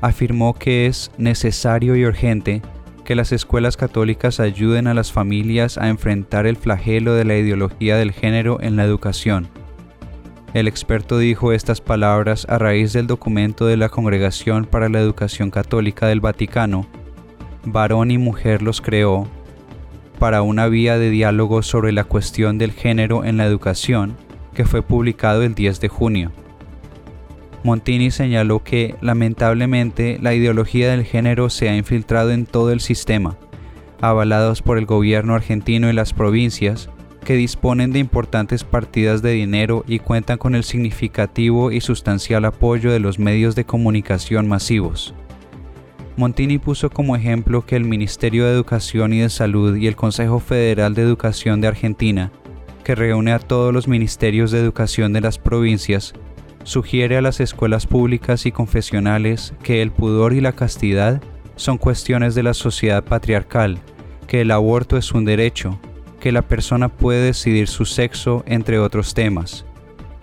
afirmó 0.00 0.54
que 0.54 0.86
es 0.86 1.10
necesario 1.18 1.96
y 1.96 2.04
urgente 2.04 2.62
que 3.04 3.14
las 3.14 3.32
escuelas 3.32 3.76
católicas 3.76 4.40
ayuden 4.40 4.86
a 4.86 4.94
las 4.94 5.12
familias 5.12 5.78
a 5.78 5.88
enfrentar 5.88 6.46
el 6.46 6.56
flagelo 6.56 7.14
de 7.14 7.24
la 7.24 7.36
ideología 7.36 7.96
del 7.96 8.12
género 8.12 8.60
en 8.60 8.76
la 8.76 8.84
educación. 8.84 9.48
El 10.54 10.66
experto 10.66 11.18
dijo 11.18 11.52
estas 11.52 11.82
palabras 11.82 12.46
a 12.48 12.56
raíz 12.56 12.94
del 12.94 13.06
documento 13.06 13.66
de 13.66 13.76
la 13.76 13.90
Congregación 13.90 14.64
para 14.64 14.88
la 14.88 14.98
Educación 14.98 15.50
Católica 15.50 16.06
del 16.06 16.20
Vaticano, 16.20 16.86
Varón 17.64 18.10
y 18.10 18.16
Mujer 18.16 18.62
los 18.62 18.80
creó, 18.80 19.28
para 20.18 20.40
una 20.40 20.66
vía 20.68 20.98
de 20.98 21.10
diálogo 21.10 21.62
sobre 21.62 21.92
la 21.92 22.04
cuestión 22.04 22.56
del 22.56 22.72
género 22.72 23.24
en 23.24 23.36
la 23.36 23.44
educación, 23.44 24.16
que 24.54 24.64
fue 24.64 24.80
publicado 24.80 25.42
el 25.42 25.54
10 25.54 25.80
de 25.80 25.88
junio. 25.88 26.32
Montini 27.62 28.10
señaló 28.10 28.64
que, 28.64 28.94
lamentablemente, 29.02 30.18
la 30.20 30.32
ideología 30.32 30.90
del 30.90 31.04
género 31.04 31.50
se 31.50 31.68
ha 31.68 31.76
infiltrado 31.76 32.30
en 32.30 32.46
todo 32.46 32.72
el 32.72 32.80
sistema, 32.80 33.36
avalados 34.00 34.62
por 34.62 34.78
el 34.78 34.86
gobierno 34.86 35.34
argentino 35.34 35.90
y 35.90 35.92
las 35.92 36.14
provincias, 36.14 36.88
que 37.28 37.36
disponen 37.36 37.92
de 37.92 37.98
importantes 37.98 38.64
partidas 38.64 39.20
de 39.20 39.32
dinero 39.32 39.84
y 39.86 39.98
cuentan 39.98 40.38
con 40.38 40.54
el 40.54 40.64
significativo 40.64 41.70
y 41.70 41.82
sustancial 41.82 42.46
apoyo 42.46 42.90
de 42.90 43.00
los 43.00 43.18
medios 43.18 43.54
de 43.54 43.66
comunicación 43.66 44.48
masivos. 44.48 45.12
Montini 46.16 46.56
puso 46.56 46.88
como 46.88 47.16
ejemplo 47.16 47.66
que 47.66 47.76
el 47.76 47.84
Ministerio 47.84 48.46
de 48.46 48.52
Educación 48.52 49.12
y 49.12 49.18
de 49.18 49.28
Salud 49.28 49.76
y 49.76 49.88
el 49.88 49.94
Consejo 49.94 50.40
Federal 50.40 50.94
de 50.94 51.02
Educación 51.02 51.60
de 51.60 51.68
Argentina, 51.68 52.32
que 52.82 52.94
reúne 52.94 53.32
a 53.32 53.38
todos 53.40 53.74
los 53.74 53.88
ministerios 53.88 54.50
de 54.50 54.60
educación 54.60 55.12
de 55.12 55.20
las 55.20 55.36
provincias, 55.36 56.14
sugiere 56.62 57.18
a 57.18 57.20
las 57.20 57.40
escuelas 57.40 57.86
públicas 57.86 58.46
y 58.46 58.52
confesionales 58.52 59.52
que 59.62 59.82
el 59.82 59.90
pudor 59.90 60.32
y 60.32 60.40
la 60.40 60.52
castidad 60.52 61.20
son 61.56 61.76
cuestiones 61.76 62.34
de 62.34 62.44
la 62.44 62.54
sociedad 62.54 63.04
patriarcal, 63.04 63.78
que 64.26 64.40
el 64.40 64.50
aborto 64.50 64.96
es 64.96 65.12
un 65.12 65.26
derecho, 65.26 65.78
que 66.20 66.32
la 66.32 66.42
persona 66.42 66.88
puede 66.88 67.24
decidir 67.24 67.68
su 67.68 67.84
sexo, 67.84 68.42
entre 68.46 68.78
otros 68.78 69.14
temas. 69.14 69.64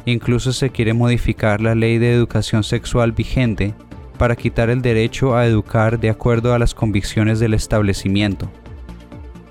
Incluso 0.05 0.53
se 0.53 0.69
quiere 0.69 0.93
modificar 0.93 1.61
la 1.61 1.75
ley 1.75 1.97
de 1.97 2.13
educación 2.13 2.63
sexual 2.63 3.11
vigente 3.11 3.73
para 4.17 4.35
quitar 4.35 4.69
el 4.69 4.81
derecho 4.81 5.35
a 5.35 5.45
educar 5.45 5.99
de 5.99 6.09
acuerdo 6.09 6.53
a 6.53 6.59
las 6.59 6.73
convicciones 6.73 7.39
del 7.39 7.53
establecimiento. 7.53 8.51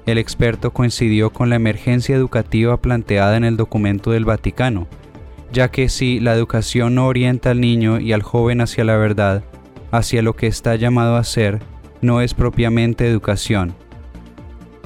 El 0.06 0.18
experto 0.18 0.72
coincidió 0.72 1.30
con 1.30 1.48
la 1.48 1.56
emergencia 1.56 2.14
educativa 2.14 2.76
planteada 2.76 3.36
en 3.36 3.44
el 3.44 3.56
documento 3.56 4.10
del 4.10 4.24
Vaticano, 4.24 4.86
ya 5.52 5.70
que 5.70 5.88
si 5.88 6.20
la 6.20 6.34
educación 6.34 6.94
no 6.94 7.06
orienta 7.06 7.50
al 7.50 7.60
niño 7.60 8.00
y 8.00 8.12
al 8.12 8.22
joven 8.22 8.60
hacia 8.60 8.84
la 8.84 8.96
verdad, 8.96 9.44
hacia 9.90 10.22
lo 10.22 10.34
que 10.34 10.46
está 10.46 10.76
llamado 10.76 11.16
a 11.16 11.24
ser, 11.24 11.60
no 12.02 12.20
es 12.20 12.34
propiamente 12.34 13.08
educación. 13.08 13.74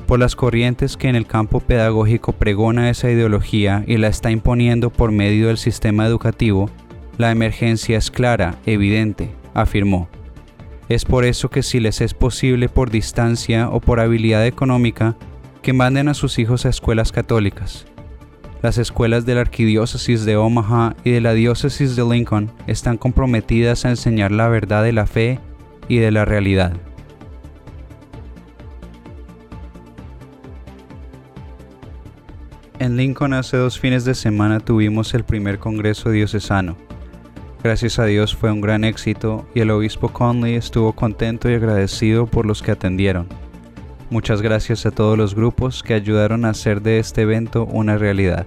Por 0.09 0.21
las 0.21 0.37
corrientes 0.37 0.97
que 0.97 1.11
en 1.11 1.17
el 1.17 1.27
campo 1.27 1.61
pedagógico 1.61 2.33
pregona 2.33 2.89
esa 2.89 3.11
ideología 3.11 3.85
y 3.87 3.99
la 3.99 4.09
está 4.09 4.31
imponiendo 4.31 4.89
por 4.89 5.13
medio 5.13 5.49
del 5.49 5.59
sistema 5.59 6.07
educativo, 6.07 6.71
la 7.19 7.31
emergencia 7.31 7.99
es 7.99 8.11
clara, 8.11 8.55
evidente 8.65 9.31
afirmó. 9.53 10.09
Es 10.89 11.05
por 11.05 11.27
eso 11.27 11.51
que 11.51 11.63
si 11.63 11.79
les 11.79 12.01
es 12.01 12.15
posible 12.15 12.71
por 12.71 12.91
distancia 12.91 13.69
o 13.69 13.81
por 13.81 14.01
habilidad 14.01 14.47
económica, 14.47 15.15
que 15.61 15.75
manden 15.75 16.09
a 16.09 16.15
sus 16.15 16.39
hijos 16.39 16.65
a 16.65 16.71
escuelas 16.71 17.13
católicas. 17.13 17.85
Las 18.63 18.79
escuelas 18.79 19.27
de 19.27 19.35
la 19.35 19.43
Arquidiócesis 19.43 20.25
de 20.25 20.39
Omaha 20.39 20.97
y 21.05 21.11
de 21.11 21.21
la 21.21 21.35
Diócesis 21.35 21.97
de 21.97 22.05
Lincoln 22.09 22.51
están 22.67 22.97
comprometidas 22.97 23.85
a 23.85 23.91
enseñar 23.91 24.33
la 24.33 24.49
verdad 24.49 24.85
de 24.85 24.93
la 24.93 25.07
fe 25.07 25.39
y 25.87 25.99
de 25.99 26.11
la 26.13 26.25
realidad. 26.25 26.79
En 32.79 32.97
Lincoln 32.97 33.33
hace 33.33 33.57
dos 33.57 33.79
fines 33.79 34.05
de 34.05 34.15
semana 34.15 34.61
tuvimos 34.61 35.13
el 35.15 35.25
primer 35.25 35.59
Congreso 35.59 36.11
Diocesano 36.11 36.77
Gracias 37.63 37.99
a 37.99 38.05
Dios 38.05 38.37
fue 38.37 38.53
un 38.53 38.61
gran 38.61 38.85
éxito 38.85 39.45
y 39.53 39.61
el 39.61 39.73
obispo 39.73 40.11
Conley 40.11 40.55
estuvo 40.55 40.93
contento 40.93 41.51
y 41.51 41.55
agradecido 41.55 42.27
por 42.27 42.47
los 42.47 42.63
que 42.63 42.71
atendieron. 42.71 43.27
Muchas 44.11 44.43
gracias 44.43 44.87
a 44.87 44.93
todos 44.93 45.19
los 45.19 45.35
grupos 45.35 45.83
que 45.83 45.95
ayudaron 45.95 46.45
a 46.45 46.51
hacer 46.51 46.81
de 46.81 47.01
este 47.01 47.23
evento 47.23 47.67
una 47.67 47.99
realidad. 47.99 48.47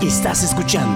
Estás 0.00 0.42
escuchando 0.42 0.95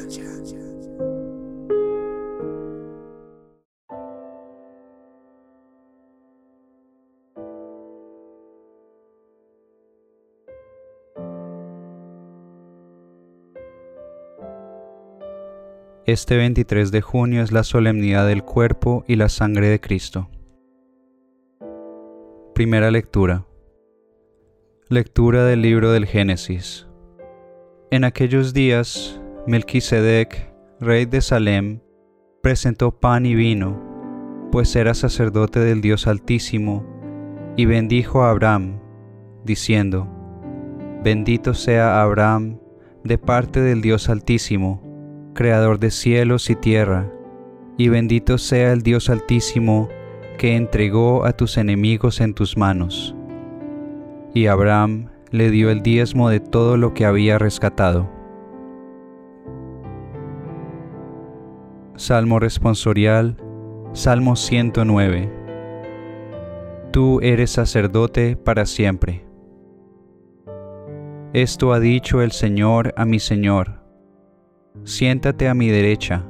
Este 16.11 16.35
23 16.35 16.91
de 16.91 16.99
junio 16.99 17.41
es 17.41 17.53
la 17.53 17.63
solemnidad 17.63 18.27
del 18.27 18.43
cuerpo 18.43 19.05
y 19.07 19.15
la 19.15 19.29
sangre 19.29 19.69
de 19.69 19.79
Cristo. 19.79 20.29
Primera 22.53 22.91
lectura. 22.91 23.45
Lectura 24.89 25.45
del 25.45 25.61
libro 25.61 25.89
del 25.93 26.05
Génesis. 26.05 26.85
En 27.91 28.03
aquellos 28.03 28.53
días, 28.53 29.21
Melquisedec, 29.47 30.53
rey 30.81 31.05
de 31.05 31.21
Salem, 31.21 31.79
presentó 32.43 32.91
pan 32.91 33.25
y 33.25 33.33
vino, 33.33 34.49
pues 34.51 34.75
era 34.75 34.93
sacerdote 34.93 35.61
del 35.61 35.79
Dios 35.79 36.07
Altísimo, 36.07 36.85
y 37.55 37.63
bendijo 37.63 38.23
a 38.23 38.31
Abraham, 38.31 38.81
diciendo, 39.45 40.09
Bendito 41.05 41.53
sea 41.53 42.01
Abraham 42.01 42.59
de 43.05 43.17
parte 43.17 43.61
del 43.61 43.79
Dios 43.79 44.09
Altísimo, 44.09 44.90
Creador 45.33 45.79
de 45.79 45.91
cielos 45.91 46.49
y 46.49 46.55
tierra, 46.55 47.09
y 47.77 47.87
bendito 47.87 48.37
sea 48.37 48.73
el 48.73 48.81
Dios 48.81 49.09
Altísimo 49.09 49.87
que 50.37 50.57
entregó 50.57 51.25
a 51.25 51.31
tus 51.31 51.57
enemigos 51.57 52.19
en 52.19 52.33
tus 52.33 52.57
manos. 52.57 53.15
Y 54.33 54.47
Abraham 54.47 55.09
le 55.29 55.49
dio 55.49 55.69
el 55.69 55.81
diezmo 55.81 56.29
de 56.29 56.41
todo 56.41 56.75
lo 56.75 56.93
que 56.93 57.05
había 57.05 57.39
rescatado. 57.39 58.09
Salmo 61.95 62.39
responsorial, 62.39 63.37
Salmo 63.93 64.35
109. 64.35 65.31
Tú 66.91 67.21
eres 67.21 67.51
sacerdote 67.51 68.35
para 68.35 68.65
siempre. 68.65 69.23
Esto 71.31 71.71
ha 71.71 71.79
dicho 71.79 72.21
el 72.21 72.33
Señor 72.33 72.93
a 72.97 73.05
mi 73.05 73.19
Señor 73.19 73.80
siéntate 74.83 75.47
a 75.47 75.53
mi 75.53 75.69
derecha, 75.69 76.25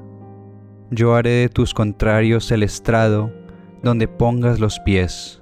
Yo 0.93 1.15
haré 1.15 1.29
de 1.29 1.49
tus 1.49 1.73
contrarios 1.73 2.51
el 2.51 2.63
estrado 2.63 3.31
donde 3.81 4.09
pongas 4.09 4.59
los 4.59 4.77
pies. 4.81 5.41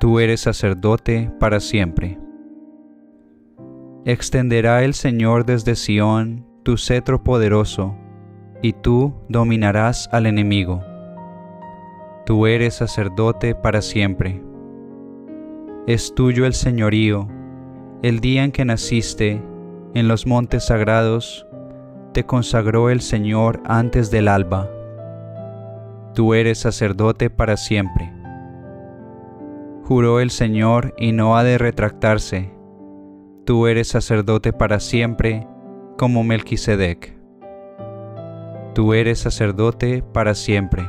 Tú 0.00 0.18
eres 0.18 0.40
sacerdote 0.40 1.30
para 1.38 1.60
siempre. 1.60 2.18
Extenderá 4.04 4.82
el 4.82 4.94
Señor 4.94 5.46
desde 5.46 5.76
Sión 5.76 6.44
tu 6.64 6.76
cetro 6.76 7.22
poderoso, 7.22 7.94
y 8.62 8.72
tú 8.72 9.14
dominarás 9.28 10.08
al 10.12 10.26
enemigo. 10.26 10.82
Tú 12.26 12.46
eres 12.46 12.74
sacerdote 12.74 13.54
para 13.54 13.80
siempre. 13.80 14.42
Es 15.86 16.14
tuyo 16.14 16.46
el 16.46 16.54
señorío, 16.54 17.28
el 18.02 18.20
día 18.20 18.44
en 18.44 18.52
que 18.52 18.64
naciste, 18.64 19.42
en 19.94 20.08
los 20.08 20.26
montes 20.26 20.66
sagrados, 20.66 21.46
te 22.12 22.24
consagró 22.24 22.90
el 22.90 23.00
Señor 23.00 23.60
antes 23.64 24.10
del 24.10 24.28
alba. 24.28 24.68
Tú 26.14 26.34
eres 26.34 26.58
sacerdote 26.58 27.30
para 27.30 27.56
siempre. 27.56 28.12
Juró 29.84 30.20
el 30.20 30.30
Señor 30.30 30.94
y 30.98 31.12
no 31.12 31.36
ha 31.36 31.44
de 31.44 31.58
retractarse 31.58 32.60
tú 33.50 33.66
eres 33.66 33.88
sacerdote 33.88 34.52
para 34.52 34.78
siempre, 34.78 35.44
como 35.98 36.22
Melquisedec. 36.22 37.18
Tú 38.76 38.94
eres 38.94 39.18
sacerdote 39.18 40.04
para 40.04 40.36
siempre. 40.36 40.88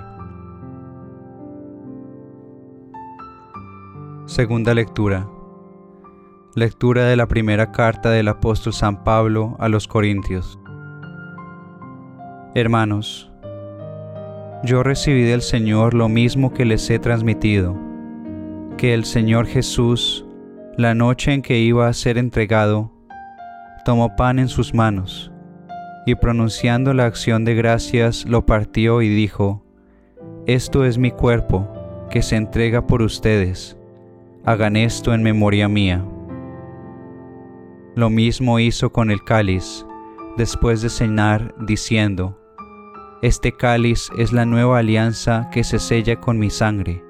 Segunda 4.28 4.76
lectura. 4.76 5.28
Lectura 6.54 7.06
de 7.06 7.16
la 7.16 7.28
primera 7.28 7.72
carta 7.72 8.12
del 8.12 8.28
apóstol 8.28 8.74
San 8.74 9.04
Pablo 9.04 9.56
a 9.58 9.68
los 9.68 9.88
Corintios. 9.88 10.61
Hermanos, 12.54 13.32
yo 14.66 14.84
recibí 14.84 15.24
del 15.24 15.42
Señor 15.42 15.94
lo 15.94 16.10
mismo 16.10 16.54
que 16.54 16.66
les 16.66 16.90
he 16.90 17.00
transmitido, 17.00 17.78
que 18.76 18.94
el 18.94 19.06
Señor 19.06 19.46
Jesús, 19.46 20.26
la 20.76 20.94
noche 20.94 21.32
en 21.32 21.44
que 21.44 21.60
iba 21.60 21.88
a 21.88 21.94
ser 21.94 22.18
entregado, 22.18 22.92
tomó 23.86 24.18
pan 24.18 24.38
en 24.38 24.50
sus 24.50 24.74
manos, 24.74 25.32
y 26.06 26.16
pronunciando 26.16 26.94
la 26.94 27.06
acción 27.06 27.46
de 27.46 27.56
gracias 27.56 28.26
lo 28.26 28.46
partió 28.46 29.02
y 29.02 29.08
dijo, 29.08 29.64
Esto 30.46 30.84
es 30.84 30.98
mi 30.98 31.12
cuerpo, 31.12 31.70
que 32.10 32.22
se 32.22 32.36
entrega 32.36 32.86
por 32.86 33.02
ustedes, 33.02 33.78
hagan 34.44 34.76
esto 34.76 35.14
en 35.14 35.24
memoria 35.24 35.70
mía. 35.70 36.06
Lo 37.96 38.10
mismo 38.10 38.60
hizo 38.60 38.92
con 38.92 39.10
el 39.10 39.24
cáliz, 39.24 39.86
después 40.36 40.82
de 40.82 40.90
cenar, 40.90 41.56
diciendo, 41.58 42.41
Este 43.22 43.52
cáliz 43.52 44.10
es 44.18 44.34
la 44.34 44.46
nueva 44.46 44.80
alianza 44.80 45.50
que 45.52 45.64
se 45.64 45.78
sella 45.78 46.20
con 46.20 46.40
mi 46.40 46.50
sangre 46.50 47.04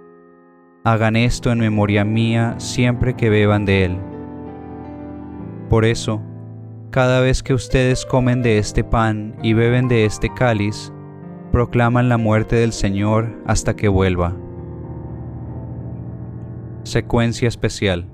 Hagan 0.83 1.15
esto 1.15 1.51
en 1.51 1.59
memoria 1.59 2.03
mía 2.03 2.55
siempre 2.57 3.15
que 3.15 3.29
beban 3.29 3.65
de 3.65 3.85
él. 3.85 3.97
Por 5.69 5.85
eso, 5.85 6.23
cada 6.89 7.21
vez 7.21 7.43
que 7.43 7.53
ustedes 7.53 8.03
comen 8.03 8.41
de 8.41 8.57
este 8.57 8.83
pan 8.83 9.35
y 9.43 9.53
beben 9.53 9.87
de 9.87 10.05
este 10.05 10.33
cáliz, 10.33 10.91
proclaman 11.51 12.09
la 12.09 12.17
muerte 12.17 12.55
del 12.55 12.73
Señor 12.73 13.43
hasta 13.45 13.75
que 13.75 13.89
vuelva. 13.89 14.35
Secuencia 16.81 17.47
especial. 17.47 18.09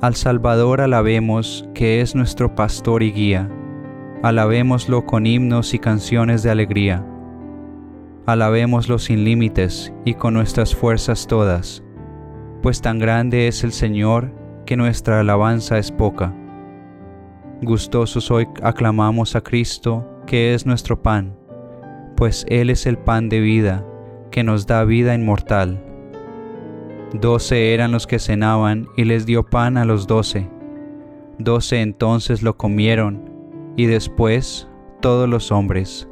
Al 0.00 0.14
Salvador 0.14 0.80
alabemos, 0.80 1.68
que 1.74 2.00
es 2.00 2.14
nuestro 2.14 2.54
pastor 2.54 3.02
y 3.02 3.12
guía. 3.12 3.50
Alabémoslo 4.22 5.06
con 5.06 5.26
himnos 5.26 5.74
y 5.74 5.78
canciones 5.78 6.42
de 6.42 6.50
alegría 6.50 7.04
alabémoslo 8.28 8.98
sin 8.98 9.24
límites 9.24 9.90
y 10.04 10.12
con 10.12 10.34
nuestras 10.34 10.74
fuerzas 10.74 11.26
todas, 11.26 11.82
pues 12.60 12.82
tan 12.82 12.98
grande 12.98 13.48
es 13.48 13.64
el 13.64 13.72
Señor 13.72 14.34
que 14.66 14.76
nuestra 14.76 15.20
alabanza 15.20 15.78
es 15.78 15.90
poca. 15.90 16.34
Gustosos 17.62 18.30
hoy 18.30 18.46
aclamamos 18.62 19.34
a 19.34 19.40
Cristo, 19.40 20.06
que 20.26 20.52
es 20.52 20.66
nuestro 20.66 21.00
pan, 21.00 21.38
pues 22.18 22.44
Él 22.50 22.68
es 22.68 22.84
el 22.84 22.98
pan 22.98 23.30
de 23.30 23.40
vida, 23.40 23.86
que 24.30 24.44
nos 24.44 24.66
da 24.66 24.84
vida 24.84 25.14
inmortal. 25.14 25.82
Doce 27.14 27.72
eran 27.72 27.92
los 27.92 28.06
que 28.06 28.18
cenaban 28.18 28.88
y 28.94 29.04
les 29.04 29.24
dio 29.24 29.46
pan 29.46 29.78
a 29.78 29.86
los 29.86 30.06
doce. 30.06 30.50
Doce 31.38 31.80
entonces 31.80 32.42
lo 32.42 32.58
comieron, 32.58 33.27
y 33.78 33.86
después 33.86 34.68
todos 35.00 35.28
los 35.28 35.52
hombres 35.52 36.08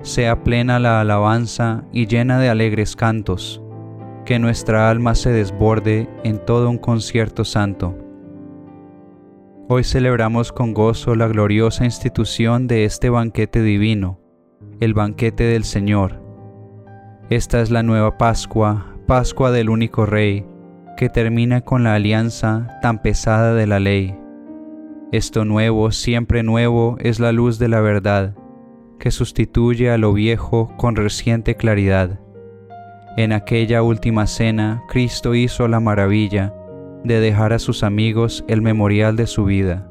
sea 0.00 0.42
plena 0.42 0.78
la 0.78 1.02
alabanza 1.02 1.84
y 1.92 2.06
llena 2.06 2.38
de 2.38 2.48
alegres 2.48 2.96
cantos, 2.96 3.62
que 4.24 4.38
nuestra 4.38 4.88
alma 4.88 5.14
se 5.14 5.30
desborde 5.30 6.08
en 6.24 6.38
todo 6.38 6.70
un 6.70 6.78
concierto 6.78 7.44
santo. 7.44 7.98
Hoy 9.68 9.84
celebramos 9.84 10.52
con 10.52 10.72
gozo 10.72 11.14
la 11.14 11.28
gloriosa 11.28 11.84
institución 11.84 12.66
de 12.66 12.86
este 12.86 13.10
banquete 13.10 13.60
divino, 13.62 14.18
el 14.80 14.94
banquete 14.94 15.44
del 15.44 15.64
Señor. 15.64 16.22
Esta 17.28 17.60
es 17.60 17.70
la 17.70 17.82
nueva 17.82 18.16
Pascua, 18.16 18.96
Pascua 19.06 19.50
del 19.50 19.68
único 19.68 20.06
Rey, 20.06 20.46
que 20.96 21.10
termina 21.10 21.60
con 21.60 21.84
la 21.84 21.94
alianza 21.94 22.78
tan 22.80 23.02
pesada 23.02 23.52
de 23.52 23.66
la 23.66 23.80
ley. 23.80 24.23
Esto 25.14 25.44
nuevo, 25.44 25.92
siempre 25.92 26.42
nuevo, 26.42 26.96
es 26.98 27.20
la 27.20 27.30
luz 27.30 27.60
de 27.60 27.68
la 27.68 27.80
verdad 27.80 28.34
que 28.98 29.12
sustituye 29.12 29.92
a 29.92 29.96
lo 29.96 30.12
viejo 30.12 30.72
con 30.76 30.96
reciente 30.96 31.54
claridad. 31.54 32.18
En 33.16 33.32
aquella 33.32 33.84
última 33.84 34.26
cena, 34.26 34.82
Cristo 34.88 35.36
hizo 35.36 35.68
la 35.68 35.78
maravilla 35.78 36.52
de 37.04 37.20
dejar 37.20 37.52
a 37.52 37.60
sus 37.60 37.84
amigos 37.84 38.44
el 38.48 38.60
memorial 38.60 39.14
de 39.14 39.28
su 39.28 39.44
vida. 39.44 39.88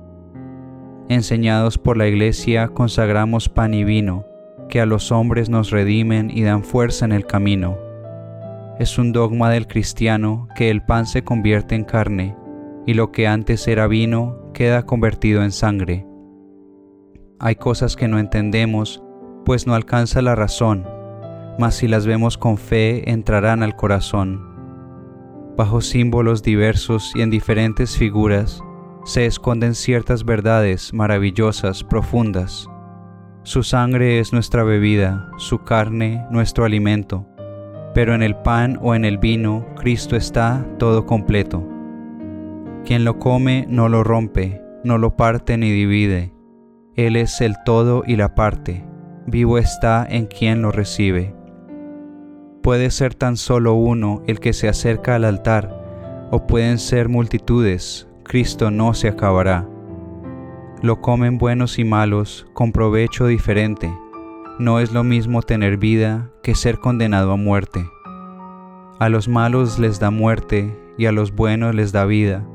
Enseñados 1.07 1.77
por 1.77 1.95
la 1.95 2.09
Iglesia, 2.09 2.67
consagramos 2.67 3.47
pan 3.47 3.73
y 3.73 3.85
vino, 3.85 4.25
que 4.67 4.81
a 4.81 4.85
los 4.85 5.09
hombres 5.13 5.47
nos 5.47 5.71
redimen 5.71 6.31
y 6.35 6.43
dan 6.43 6.65
fuerza 6.65 7.05
en 7.05 7.13
el 7.13 7.25
camino. 7.25 7.77
Es 8.77 8.97
un 8.97 9.13
dogma 9.13 9.49
del 9.51 9.67
cristiano 9.67 10.49
que 10.57 10.69
el 10.69 10.83
pan 10.83 11.05
se 11.05 11.23
convierte 11.23 11.75
en 11.75 11.85
carne, 11.85 12.35
y 12.85 12.93
lo 12.93 13.11
que 13.11 13.27
antes 13.27 13.67
era 13.67 13.87
vino 13.87 14.51
queda 14.53 14.85
convertido 14.85 15.43
en 15.43 15.51
sangre 15.51 16.05
hay 17.43 17.57
cosas 17.57 17.97
que 17.97 18.07
no 18.07 18.19
entendemos, 18.19 19.03
pues 19.43 19.67
no 19.67 19.75
alcanza 19.75 20.21
la 20.21 20.33
razón, 20.33 20.87
mas 21.59 21.75
si 21.75 21.89
las 21.89 22.05
vemos 22.05 22.37
con 22.37 22.57
fe 22.57 23.11
entrarán 23.11 23.63
al 23.63 23.75
corazón. 23.75 24.41
Bajo 25.57 25.81
símbolos 25.81 26.41
diversos 26.41 27.11
y 27.15 27.21
en 27.21 27.29
diferentes 27.29 27.97
figuras 27.97 28.63
se 29.03 29.25
esconden 29.25 29.75
ciertas 29.75 30.23
verdades 30.23 30.93
maravillosas, 30.93 31.83
profundas. 31.83 32.69
Su 33.43 33.63
sangre 33.63 34.19
es 34.19 34.31
nuestra 34.31 34.63
bebida, 34.63 35.29
su 35.35 35.65
carne 35.65 36.25
nuestro 36.31 36.63
alimento, 36.63 37.27
pero 37.93 38.15
en 38.15 38.23
el 38.23 38.37
pan 38.37 38.79
o 38.81 38.95
en 38.95 39.03
el 39.03 39.17
vino 39.17 39.65
Cristo 39.75 40.15
está 40.15 40.65
todo 40.79 41.05
completo. 41.05 41.72
Quien 42.85 43.05
lo 43.05 43.19
come 43.19 43.65
no 43.69 43.89
lo 43.89 44.03
rompe, 44.03 44.61
no 44.83 44.97
lo 44.97 45.15
parte 45.15 45.57
ni 45.57 45.71
divide, 45.71 46.33
él 46.95 47.15
es 47.15 47.41
el 47.41 47.55
todo 47.65 48.03
y 48.05 48.17
la 48.17 48.35
parte, 48.35 48.85
vivo 49.25 49.57
está 49.57 50.05
en 50.07 50.27
quien 50.27 50.61
lo 50.61 50.71
recibe. 50.71 51.33
Puede 52.61 52.91
ser 52.91 53.15
tan 53.15 53.35
solo 53.35 53.73
uno 53.73 54.21
el 54.27 54.39
que 54.39 54.53
se 54.53 54.67
acerca 54.67 55.15
al 55.15 55.25
altar, 55.25 56.29
o 56.29 56.45
pueden 56.45 56.77
ser 56.77 57.09
multitudes, 57.09 58.07
Cristo 58.23 58.69
no 58.69 58.93
se 58.93 59.07
acabará. 59.07 59.67
Lo 60.83 61.01
comen 61.01 61.39
buenos 61.39 61.79
y 61.79 61.83
malos 61.83 62.45
con 62.53 62.71
provecho 62.71 63.25
diferente. 63.25 63.91
No 64.59 64.79
es 64.79 64.91
lo 64.91 65.03
mismo 65.03 65.41
tener 65.41 65.77
vida 65.77 66.29
que 66.43 66.53
ser 66.53 66.77
condenado 66.77 67.31
a 67.31 67.37
muerte. 67.37 67.89
A 68.99 69.09
los 69.09 69.27
malos 69.27 69.79
les 69.79 69.99
da 69.99 70.11
muerte 70.11 70.77
y 70.97 71.07
a 71.07 71.11
los 71.11 71.33
buenos 71.33 71.73
les 71.73 71.91
da 71.91 72.05
vida. 72.05 72.45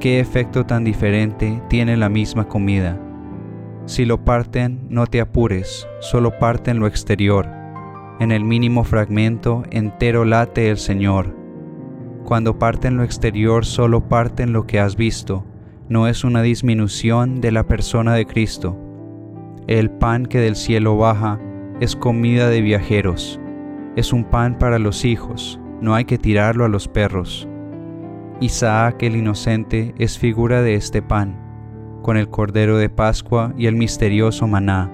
¿Qué 0.00 0.18
efecto 0.18 0.64
tan 0.64 0.82
diferente 0.82 1.62
tiene 1.68 1.94
la 1.94 2.08
misma 2.08 2.48
comida? 2.48 2.98
Si 3.84 4.06
lo 4.06 4.24
parten, 4.24 4.86
no 4.88 5.06
te 5.06 5.20
apures, 5.20 5.86
solo 6.00 6.38
parten 6.38 6.80
lo 6.80 6.86
exterior. 6.86 7.46
En 8.18 8.32
el 8.32 8.42
mínimo 8.42 8.82
fragmento 8.84 9.62
entero 9.70 10.24
late 10.24 10.70
el 10.70 10.78
Señor. 10.78 11.36
Cuando 12.24 12.58
parten 12.58 12.96
lo 12.96 13.04
exterior, 13.04 13.66
solo 13.66 14.08
parten 14.08 14.54
lo 14.54 14.66
que 14.66 14.80
has 14.80 14.96
visto. 14.96 15.44
No 15.90 16.08
es 16.08 16.24
una 16.24 16.40
disminución 16.40 17.42
de 17.42 17.52
la 17.52 17.66
persona 17.66 18.14
de 18.14 18.24
Cristo. 18.24 18.78
El 19.66 19.90
pan 19.90 20.24
que 20.24 20.38
del 20.38 20.56
cielo 20.56 20.96
baja 20.96 21.38
es 21.78 21.94
comida 21.94 22.48
de 22.48 22.62
viajeros. 22.62 23.38
Es 23.96 24.14
un 24.14 24.24
pan 24.24 24.56
para 24.58 24.78
los 24.78 25.04
hijos, 25.04 25.60
no 25.82 25.94
hay 25.94 26.06
que 26.06 26.16
tirarlo 26.16 26.64
a 26.64 26.68
los 26.68 26.88
perros. 26.88 27.49
Isaac 28.40 29.02
el 29.02 29.16
inocente 29.16 29.94
es 29.98 30.18
figura 30.18 30.62
de 30.62 30.74
este 30.74 31.02
pan 31.02 31.50
con 32.02 32.16
el 32.16 32.28
Cordero 32.28 32.78
de 32.78 32.88
Pascua 32.88 33.52
y 33.56 33.66
el 33.66 33.76
misterioso 33.76 34.46
maná. 34.46 34.90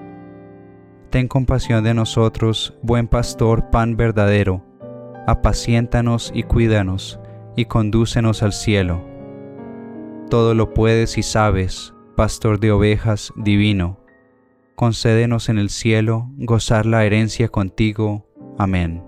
Ten 1.09 1.27
compasión 1.27 1.83
de 1.83 1.93
nosotros, 1.93 2.77
buen 2.81 3.07
pastor, 3.07 3.69
pan 3.69 3.95
verdadero. 3.95 4.63
Apaciéntanos 5.25 6.31
y 6.33 6.43
cuídanos, 6.43 7.19
y 7.55 7.65
condúcenos 7.65 8.43
al 8.43 8.53
cielo. 8.53 9.01
Todo 10.29 10.53
lo 10.53 10.73
puedes 10.73 11.17
y 11.17 11.23
sabes, 11.23 11.93
pastor 12.15 12.59
de 12.59 12.71
ovejas 12.71 13.31
divino. 13.37 13.99
Concédenos 14.75 15.49
en 15.49 15.57
el 15.57 15.69
cielo 15.69 16.29
gozar 16.37 16.85
la 16.85 17.05
herencia 17.05 17.47
contigo. 17.47 18.27
Amén. 18.57 19.06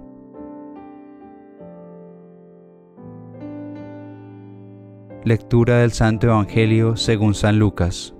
Lectura 5.25 5.79
del 5.79 5.91
Santo 5.91 6.27
Evangelio 6.27 6.95
según 6.95 7.33
San 7.33 7.59
Lucas. 7.59 8.15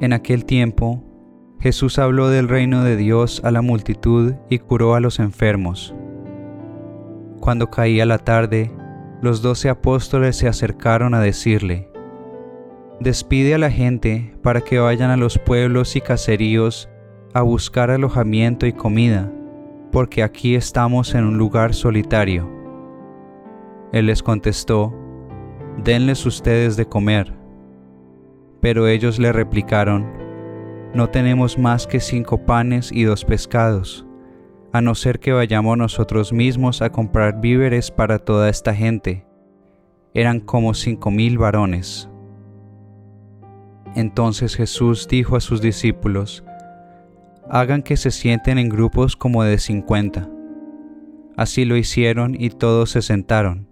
En 0.00 0.12
aquel 0.12 0.44
tiempo, 0.44 1.04
Jesús 1.60 2.00
habló 2.00 2.30
del 2.30 2.48
reino 2.48 2.82
de 2.82 2.96
Dios 2.96 3.42
a 3.44 3.52
la 3.52 3.62
multitud 3.62 4.34
y 4.48 4.58
curó 4.58 4.96
a 4.96 5.00
los 5.00 5.20
enfermos. 5.20 5.94
Cuando 7.38 7.70
caía 7.70 8.04
la 8.06 8.18
tarde, 8.18 8.72
los 9.22 9.40
doce 9.40 9.68
apóstoles 9.68 10.34
se 10.34 10.48
acercaron 10.48 11.14
a 11.14 11.20
decirle, 11.20 11.88
Despide 12.98 13.54
a 13.54 13.58
la 13.58 13.70
gente 13.70 14.34
para 14.42 14.62
que 14.62 14.80
vayan 14.80 15.12
a 15.12 15.16
los 15.16 15.38
pueblos 15.38 15.94
y 15.94 16.00
caseríos 16.00 16.88
a 17.34 17.42
buscar 17.42 17.92
alojamiento 17.92 18.66
y 18.66 18.72
comida, 18.72 19.30
porque 19.92 20.24
aquí 20.24 20.56
estamos 20.56 21.14
en 21.14 21.24
un 21.24 21.38
lugar 21.38 21.72
solitario. 21.72 22.59
Él 23.92 24.06
les 24.06 24.22
contestó, 24.22 24.94
Denles 25.82 26.26
ustedes 26.26 26.76
de 26.76 26.86
comer. 26.86 27.32
Pero 28.60 28.86
ellos 28.86 29.18
le 29.18 29.32
replicaron, 29.32 30.06
no 30.94 31.08
tenemos 31.08 31.58
más 31.58 31.86
que 31.86 32.00
cinco 32.00 32.44
panes 32.44 32.90
y 32.92 33.04
dos 33.04 33.24
pescados, 33.24 34.06
a 34.72 34.80
no 34.80 34.94
ser 34.94 35.20
que 35.20 35.32
vayamos 35.32 35.78
nosotros 35.78 36.32
mismos 36.32 36.82
a 36.82 36.90
comprar 36.90 37.40
víveres 37.40 37.90
para 37.90 38.18
toda 38.18 38.48
esta 38.48 38.74
gente. 38.74 39.24
Eran 40.12 40.40
como 40.40 40.74
cinco 40.74 41.10
mil 41.10 41.38
varones. 41.38 42.10
Entonces 43.94 44.54
Jesús 44.54 45.08
dijo 45.08 45.36
a 45.36 45.40
sus 45.40 45.60
discípulos, 45.60 46.44
Hagan 47.48 47.82
que 47.82 47.96
se 47.96 48.10
sienten 48.10 48.58
en 48.58 48.68
grupos 48.68 49.16
como 49.16 49.42
de 49.42 49.58
cincuenta. 49.58 50.28
Así 51.36 51.64
lo 51.64 51.76
hicieron 51.76 52.36
y 52.38 52.50
todos 52.50 52.90
se 52.90 53.02
sentaron. 53.02 53.69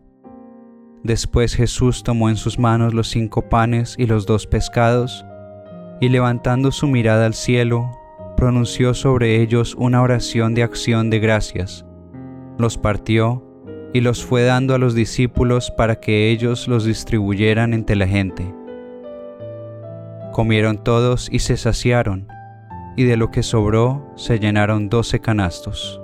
Después 1.02 1.54
Jesús 1.54 2.02
tomó 2.02 2.28
en 2.28 2.37
sus 2.37 2.58
manos 2.58 2.92
los 2.92 3.08
cinco 3.08 3.48
panes 3.48 3.94
y 3.98 4.06
los 4.06 4.26
dos 4.26 4.46
pescados, 4.46 5.24
y 6.00 6.08
levantando 6.08 6.70
su 6.72 6.87
mirada 6.87 7.26
al 7.26 7.34
cielo, 7.34 7.90
pronunció 8.37 8.94
sobre 8.94 9.40
ellos 9.40 9.74
una 9.76 10.02
oración 10.02 10.54
de 10.54 10.62
acción 10.62 11.11
de 11.11 11.18
gracias. 11.18 11.84
Los 12.58 12.78
partió 12.78 13.44
y 13.92 14.00
los 14.00 14.24
fue 14.24 14.42
dando 14.42 14.74
a 14.74 14.78
los 14.78 14.94
discípulos 14.94 15.70
para 15.70 15.96
que 15.96 16.30
ellos 16.30 16.68
los 16.68 16.84
distribuyeran 16.84 17.74
entre 17.74 17.96
la 17.96 18.06
gente. 18.06 18.54
Comieron 20.32 20.82
todos 20.84 21.28
y 21.32 21.40
se 21.40 21.56
saciaron, 21.56 22.28
y 22.96 23.04
de 23.04 23.16
lo 23.16 23.30
que 23.30 23.42
sobró 23.42 24.12
se 24.16 24.38
llenaron 24.38 24.88
doce 24.88 25.20
canastos. 25.20 26.00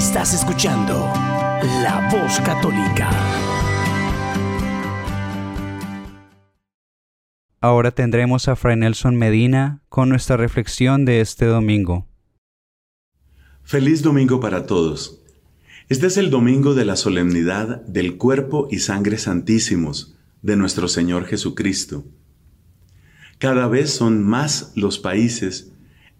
Estás 0.00 0.32
escuchando 0.32 0.94
La 1.82 2.08
Voz 2.10 2.40
Católica. 2.40 3.10
Ahora 7.60 7.90
tendremos 7.90 8.48
a 8.48 8.56
Fray 8.56 8.76
Nelson 8.76 9.16
Medina 9.16 9.82
con 9.90 10.08
nuestra 10.08 10.38
reflexión 10.38 11.04
de 11.04 11.20
este 11.20 11.44
domingo. 11.44 12.08
Feliz 13.62 14.02
domingo 14.02 14.40
para 14.40 14.64
todos. 14.64 15.20
Este 15.90 16.06
es 16.06 16.16
el 16.16 16.30
domingo 16.30 16.72
de 16.72 16.86
la 16.86 16.96
solemnidad 16.96 17.82
del 17.82 18.16
cuerpo 18.16 18.68
y 18.70 18.78
sangre 18.78 19.18
santísimos 19.18 20.16
de 20.40 20.56
nuestro 20.56 20.88
Señor 20.88 21.26
Jesucristo. 21.26 22.06
Cada 23.38 23.68
vez 23.68 23.90
son 23.90 24.24
más 24.24 24.72
los 24.76 24.98
países 24.98 25.72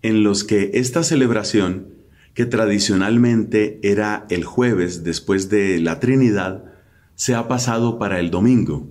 en 0.03 0.23
los 0.23 0.45
que 0.45 0.73
esta 0.75 1.03
celebración 1.03 2.00
que 2.41 2.47
tradicionalmente 2.47 3.79
era 3.83 4.25
el 4.31 4.45
jueves 4.45 5.05
después 5.05 5.51
de 5.51 5.79
la 5.79 6.01
Trinidad, 6.01 6.65
se 7.15 7.35
ha 7.35 7.49
pasado 7.49 7.99
para 7.99 8.19
el 8.19 8.31
domingo. 8.31 8.89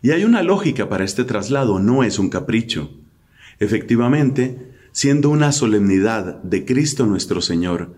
Y 0.00 0.12
hay 0.12 0.24
una 0.24 0.42
lógica 0.42 0.88
para 0.88 1.04
este 1.04 1.24
traslado, 1.24 1.80
no 1.80 2.02
es 2.02 2.18
un 2.18 2.30
capricho. 2.30 2.90
Efectivamente, 3.58 4.72
siendo 4.92 5.28
una 5.28 5.52
solemnidad 5.52 6.42
de 6.42 6.64
Cristo 6.64 7.04
nuestro 7.04 7.42
Señor, 7.42 7.94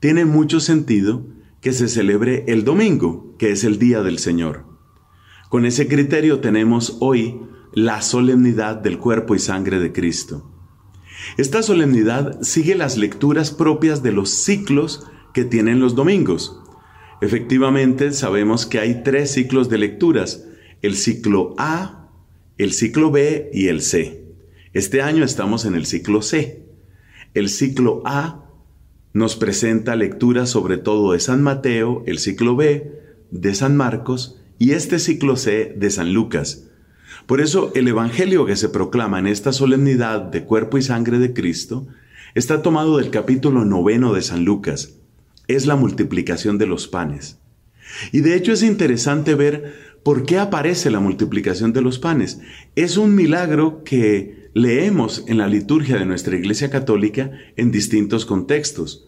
tiene 0.00 0.24
mucho 0.24 0.58
sentido 0.58 1.24
que 1.60 1.72
se 1.72 1.86
celebre 1.86 2.42
el 2.48 2.64
domingo, 2.64 3.36
que 3.38 3.52
es 3.52 3.62
el 3.62 3.78
día 3.78 4.02
del 4.02 4.18
Señor. 4.18 4.64
Con 5.50 5.66
ese 5.66 5.86
criterio 5.86 6.40
tenemos 6.40 6.96
hoy 6.98 7.40
la 7.74 8.02
solemnidad 8.02 8.74
del 8.74 8.98
cuerpo 8.98 9.36
y 9.36 9.38
sangre 9.38 9.78
de 9.78 9.92
Cristo. 9.92 10.51
Esta 11.36 11.62
solemnidad 11.62 12.40
sigue 12.42 12.74
las 12.74 12.96
lecturas 12.96 13.50
propias 13.50 14.02
de 14.02 14.12
los 14.12 14.30
ciclos 14.30 15.06
que 15.32 15.44
tienen 15.44 15.80
los 15.80 15.94
domingos. 15.94 16.60
Efectivamente, 17.20 18.12
sabemos 18.12 18.66
que 18.66 18.78
hay 18.78 19.02
tres 19.02 19.32
ciclos 19.32 19.68
de 19.68 19.78
lecturas, 19.78 20.44
el 20.82 20.96
ciclo 20.96 21.54
A, 21.58 22.10
el 22.58 22.72
ciclo 22.72 23.10
B 23.10 23.50
y 23.52 23.68
el 23.68 23.80
C. 23.80 24.24
Este 24.72 25.02
año 25.02 25.24
estamos 25.24 25.64
en 25.64 25.74
el 25.74 25.86
ciclo 25.86 26.22
C. 26.22 26.66
El 27.34 27.48
ciclo 27.48 28.02
A 28.04 28.50
nos 29.12 29.36
presenta 29.36 29.96
lecturas 29.96 30.50
sobre 30.50 30.78
todo 30.78 31.12
de 31.12 31.20
San 31.20 31.42
Mateo, 31.42 32.02
el 32.06 32.18
ciclo 32.18 32.56
B 32.56 32.92
de 33.30 33.54
San 33.54 33.76
Marcos 33.76 34.40
y 34.58 34.72
este 34.72 34.98
ciclo 34.98 35.36
C 35.36 35.74
de 35.76 35.90
San 35.90 36.12
Lucas. 36.12 36.70
Por 37.26 37.40
eso 37.40 37.72
el 37.74 37.88
Evangelio 37.88 38.46
que 38.46 38.56
se 38.56 38.68
proclama 38.68 39.18
en 39.18 39.26
esta 39.26 39.52
solemnidad 39.52 40.20
de 40.20 40.44
cuerpo 40.44 40.78
y 40.78 40.82
sangre 40.82 41.18
de 41.18 41.32
Cristo 41.32 41.86
está 42.34 42.62
tomado 42.62 42.98
del 42.98 43.10
capítulo 43.10 43.64
noveno 43.64 44.12
de 44.12 44.22
San 44.22 44.44
Lucas. 44.44 44.96
Es 45.48 45.66
la 45.66 45.76
multiplicación 45.76 46.58
de 46.58 46.66
los 46.66 46.88
panes. 46.88 47.38
Y 48.10 48.20
de 48.20 48.34
hecho 48.34 48.52
es 48.52 48.62
interesante 48.62 49.34
ver 49.34 49.74
por 50.02 50.24
qué 50.24 50.38
aparece 50.38 50.90
la 50.90 51.00
multiplicación 51.00 51.72
de 51.72 51.82
los 51.82 51.98
panes. 51.98 52.40
Es 52.74 52.96
un 52.96 53.14
milagro 53.14 53.84
que 53.84 54.50
leemos 54.54 55.24
en 55.28 55.38
la 55.38 55.46
liturgia 55.46 55.98
de 55.98 56.06
nuestra 56.06 56.36
Iglesia 56.36 56.70
Católica 56.70 57.30
en 57.56 57.70
distintos 57.70 58.26
contextos. 58.26 59.06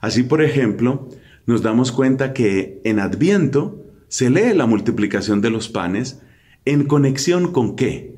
Así, 0.00 0.22
por 0.22 0.42
ejemplo, 0.42 1.08
nos 1.46 1.62
damos 1.62 1.92
cuenta 1.92 2.32
que 2.32 2.80
en 2.84 2.98
Adviento 2.98 3.82
se 4.08 4.30
lee 4.30 4.54
la 4.54 4.66
multiplicación 4.66 5.40
de 5.40 5.50
los 5.50 5.68
panes 5.68 6.20
¿En 6.66 6.84
conexión 6.84 7.52
con 7.52 7.76
qué? 7.76 8.14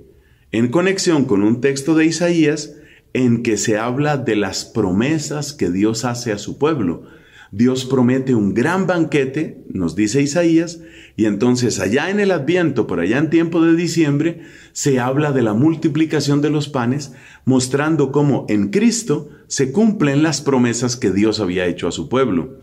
En 0.53 0.69
conexión 0.69 1.25
con 1.25 1.43
un 1.43 1.61
texto 1.61 1.97
de 1.97 2.07
Isaías 2.07 2.77
en 3.13 3.43
que 3.43 3.57
se 3.57 3.77
habla 3.77 4.19
de 4.19 4.37
las 4.37 4.65
promesas 4.65 5.53
que 5.53 5.69
Dios 5.69 6.05
hace 6.05 6.31
a 6.31 6.39
su 6.39 6.57
pueblo. 6.57 7.03
Dios 7.51 7.85
promete 7.87 8.37
un 8.37 8.55
gran 8.55 8.87
banquete, 8.87 9.65
nos 9.69 9.97
dice 9.97 10.23
Isaías, 10.23 10.81
y 11.17 11.25
entonces 11.25 11.81
allá 11.81 12.09
en 12.09 12.21
el 12.21 12.31
Adviento, 12.31 12.87
por 12.87 13.01
allá 13.01 13.19
en 13.19 13.31
tiempo 13.31 13.65
de 13.65 13.75
diciembre, 13.75 14.43
se 14.73 15.01
habla 15.01 15.33
de 15.33 15.43
la 15.43 15.55
multiplicación 15.55 16.41
de 16.41 16.51
los 16.51 16.69
panes, 16.69 17.15
mostrando 17.45 18.13
cómo 18.13 18.47
en 18.49 18.69
Cristo 18.69 19.29
se 19.49 19.73
cumplen 19.73 20.23
las 20.23 20.41
promesas 20.41 20.97
que 20.97 21.11
Dios 21.11 21.41
había 21.41 21.67
hecho 21.67 21.89
a 21.89 21.93
su 21.93 22.09
pueblo. 22.09 22.61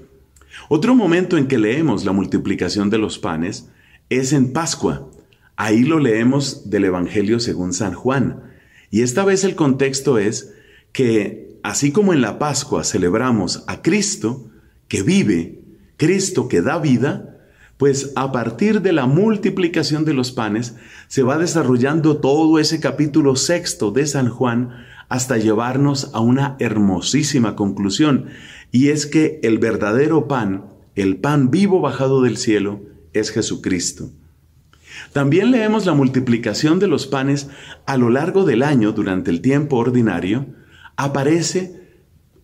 Otro 0.69 0.95
momento 0.95 1.37
en 1.37 1.47
que 1.47 1.57
leemos 1.57 2.05
la 2.05 2.13
multiplicación 2.13 2.89
de 2.89 2.99
los 2.99 3.19
panes 3.19 3.69
es 4.09 4.31
en 4.31 4.53
Pascua. 4.53 5.09
Ahí 5.55 5.83
lo 5.83 5.99
leemos 5.99 6.69
del 6.69 6.85
Evangelio 6.85 7.39
según 7.39 7.73
San 7.73 7.93
Juan. 7.93 8.43
Y 8.89 9.01
esta 9.01 9.23
vez 9.23 9.43
el 9.43 9.55
contexto 9.55 10.17
es 10.17 10.53
que 10.91 11.57
así 11.63 11.91
como 11.91 12.13
en 12.13 12.21
la 12.21 12.39
Pascua 12.39 12.83
celebramos 12.83 13.63
a 13.67 13.81
Cristo 13.81 14.49
que 14.87 15.03
vive, 15.03 15.59
Cristo 15.97 16.47
que 16.47 16.61
da 16.61 16.79
vida, 16.79 17.33
pues 17.77 18.11
a 18.15 18.31
partir 18.31 18.81
de 18.81 18.93
la 18.93 19.07
multiplicación 19.07 20.05
de 20.05 20.13
los 20.13 20.31
panes 20.31 20.75
se 21.07 21.23
va 21.23 21.37
desarrollando 21.37 22.17
todo 22.17 22.59
ese 22.59 22.79
capítulo 22.79 23.35
sexto 23.35 23.91
de 23.91 24.05
San 24.05 24.29
Juan 24.29 24.85
hasta 25.09 25.37
llevarnos 25.37 26.09
a 26.13 26.19
una 26.19 26.55
hermosísima 26.59 27.55
conclusión, 27.55 28.27
y 28.71 28.89
es 28.89 29.05
que 29.05 29.39
el 29.43 29.59
verdadero 29.59 30.27
pan, 30.27 30.65
el 30.95 31.17
pan 31.17 31.51
vivo 31.51 31.81
bajado 31.81 32.21
del 32.21 32.37
cielo, 32.37 32.81
es 33.13 33.29
Jesucristo. 33.29 34.09
También 35.13 35.51
leemos 35.51 35.85
la 35.85 35.93
multiplicación 35.93 36.79
de 36.79 36.87
los 36.87 37.05
panes 37.05 37.47
a 37.85 37.97
lo 37.97 38.09
largo 38.09 38.45
del 38.45 38.63
año 38.63 38.91
durante 38.91 39.29
el 39.29 39.41
tiempo 39.41 39.77
ordinario. 39.77 40.47
Aparece 40.97 41.83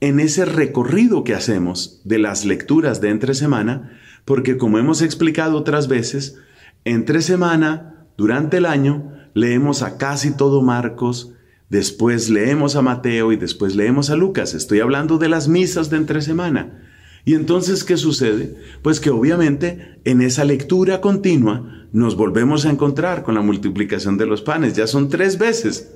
en 0.02 0.20
ese 0.20 0.46
recorrido 0.46 1.24
que 1.24 1.34
hacemos 1.34 2.02
de 2.06 2.20
las 2.20 2.46
lecturas 2.46 3.02
de 3.02 3.10
entre 3.10 3.34
semana, 3.34 4.00
porque 4.24 4.58
como 4.58 4.78
hemos 4.78 5.02
explicado 5.02 5.58
otras 5.58 5.88
veces, 5.88 6.38
entre 6.86 7.22
semana, 7.22 8.06
durante 8.18 8.58
el 8.58 8.66
año, 8.66 9.14
leemos 9.34 9.82
a 9.82 9.98
casi 9.98 10.32
todo 10.32 10.62
Marcos, 10.62 11.34
después 11.70 12.30
leemos 12.30 12.76
a 12.76 12.84
Mateo 12.84 13.32
y 13.32 13.36
después 13.36 13.76
leemos 13.76 14.12
a 14.12 14.16
Lucas. 14.16 14.54
Estoy 14.54 14.80
hablando 14.80 15.18
de 15.18 15.30
las 15.30 15.48
misas 15.48 15.90
de 15.90 15.98
entre 15.98 16.22
semana. 16.22 16.89
Y 17.26 17.36
entonces, 17.36 17.84
¿qué 17.84 17.98
sucede? 17.98 18.56
Pues 18.82 19.00
que 19.00 19.10
obviamente 19.10 20.00
en 20.06 20.22
esa 20.22 20.44
lectura 20.44 21.02
continua 21.02 21.88
nos 21.92 22.16
volvemos 22.16 22.66
a 22.66 22.70
encontrar 22.70 23.24
con 23.24 23.36
la 23.36 23.42
multiplicación 23.42 24.18
de 24.18 24.26
los 24.26 24.42
panes. 24.42 24.76
Ya 24.76 24.88
son 24.88 25.10
tres 25.10 25.38
veces. 25.38 25.92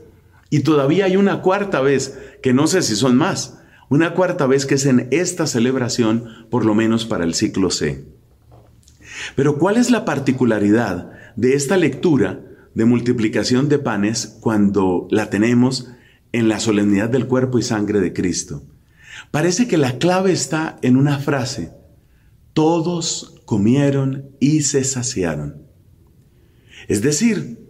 Y 0.49 0.59
todavía 0.59 1.05
hay 1.05 1.17
una 1.17 1.41
cuarta 1.41 1.81
vez, 1.81 2.19
que 2.41 2.53
no 2.53 2.67
sé 2.67 2.81
si 2.81 2.95
son 2.95 3.15
más. 3.15 3.59
Una 3.89 4.13
cuarta 4.13 4.47
vez 4.47 4.65
que 4.65 4.75
es 4.75 4.85
en 4.85 5.07
esta 5.11 5.47
celebración, 5.47 6.47
por 6.49 6.65
lo 6.65 6.75
menos 6.75 7.05
para 7.05 7.23
el 7.23 7.33
ciclo 7.33 7.69
C. 7.69 8.05
Pero 9.35 9.57
¿cuál 9.57 9.77
es 9.77 9.91
la 9.91 10.05
particularidad 10.05 11.11
de 11.35 11.55
esta 11.55 11.77
lectura 11.77 12.41
de 12.73 12.85
multiplicación 12.85 13.69
de 13.69 13.79
panes 13.79 14.37
cuando 14.39 15.07
la 15.11 15.29
tenemos 15.29 15.89
en 16.31 16.49
la 16.49 16.59
solemnidad 16.59 17.09
del 17.09 17.27
cuerpo 17.27 17.59
y 17.59 17.63
sangre 17.63 17.99
de 17.99 18.13
Cristo? 18.13 18.63
Parece 19.33 19.67
que 19.67 19.79
la 19.79 19.97
clave 19.97 20.31
está 20.31 20.77
en 20.83 20.95
una 20.95 21.17
frase. 21.17 21.73
Todos 22.53 23.41
comieron 23.45 24.29
y 24.39 24.61
se 24.61 24.83
saciaron. 24.83 25.63
Es 26.87 27.01
decir, 27.01 27.67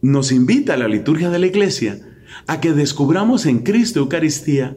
nos 0.00 0.30
invita 0.30 0.76
la 0.76 0.86
liturgia 0.86 1.28
de 1.28 1.40
la 1.40 1.48
iglesia 1.48 1.98
a 2.46 2.60
que 2.60 2.72
descubramos 2.72 3.46
en 3.46 3.64
Cristo 3.64 3.98
Eucaristía 3.98 4.76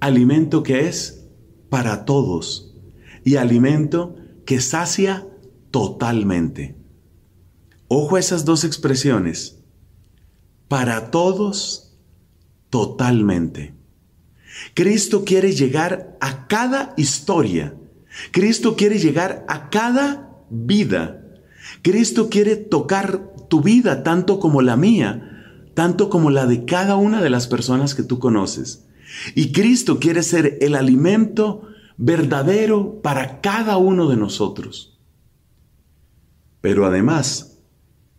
alimento 0.00 0.62
que 0.62 0.88
es 0.88 1.26
para 1.68 2.06
todos 2.06 2.74
y 3.22 3.36
alimento 3.36 4.16
que 4.46 4.62
sacia 4.62 5.28
totalmente. 5.70 6.74
Ojo 7.86 8.16
a 8.16 8.20
esas 8.20 8.46
dos 8.46 8.64
expresiones. 8.64 9.62
Para 10.68 11.10
todos, 11.10 11.98
totalmente. 12.70 13.78
Cristo 14.74 15.24
quiere 15.24 15.52
llegar 15.52 16.16
a 16.20 16.46
cada 16.46 16.94
historia. 16.96 17.74
Cristo 18.30 18.76
quiere 18.76 18.98
llegar 18.98 19.44
a 19.48 19.70
cada 19.70 20.30
vida. 20.50 21.24
Cristo 21.82 22.28
quiere 22.28 22.56
tocar 22.56 23.32
tu 23.48 23.62
vida 23.62 24.02
tanto 24.02 24.40
como 24.40 24.62
la 24.62 24.76
mía, 24.76 25.70
tanto 25.74 26.10
como 26.10 26.30
la 26.30 26.46
de 26.46 26.64
cada 26.64 26.96
una 26.96 27.22
de 27.22 27.30
las 27.30 27.46
personas 27.46 27.94
que 27.94 28.02
tú 28.02 28.18
conoces. 28.18 28.86
Y 29.34 29.52
Cristo 29.52 29.98
quiere 29.98 30.22
ser 30.22 30.58
el 30.60 30.74
alimento 30.74 31.62
verdadero 31.96 33.00
para 33.02 33.40
cada 33.40 33.76
uno 33.76 34.08
de 34.08 34.16
nosotros. 34.16 34.98
Pero 36.60 36.86
además, 36.86 37.58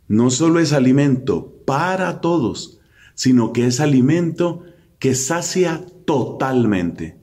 no 0.07 0.29
solo 0.29 0.59
es 0.59 0.73
alimento 0.73 1.63
para 1.65 2.21
todos, 2.21 2.79
sino 3.13 3.53
que 3.53 3.67
es 3.67 3.79
alimento 3.79 4.63
que 5.01 5.15
sacia 5.15 5.83
totalmente. 6.05 7.17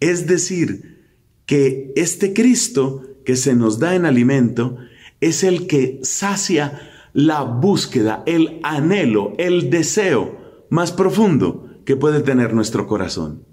Es 0.00 0.26
decir, 0.26 1.06
que 1.46 1.92
este 1.94 2.34
Cristo 2.34 3.04
que 3.24 3.36
se 3.36 3.54
nos 3.54 3.78
da 3.78 3.94
en 3.94 4.06
alimento 4.06 4.76
es 5.20 5.44
el 5.44 5.68
que 5.68 6.00
sacia 6.02 6.80
la 7.12 7.42
búsqueda, 7.42 8.24
el 8.26 8.58
anhelo, 8.64 9.34
el 9.38 9.70
deseo 9.70 10.66
más 10.68 10.90
profundo 10.90 11.70
que 11.84 11.94
puede 11.94 12.22
tener 12.22 12.54
nuestro 12.54 12.88
corazón. 12.88 13.44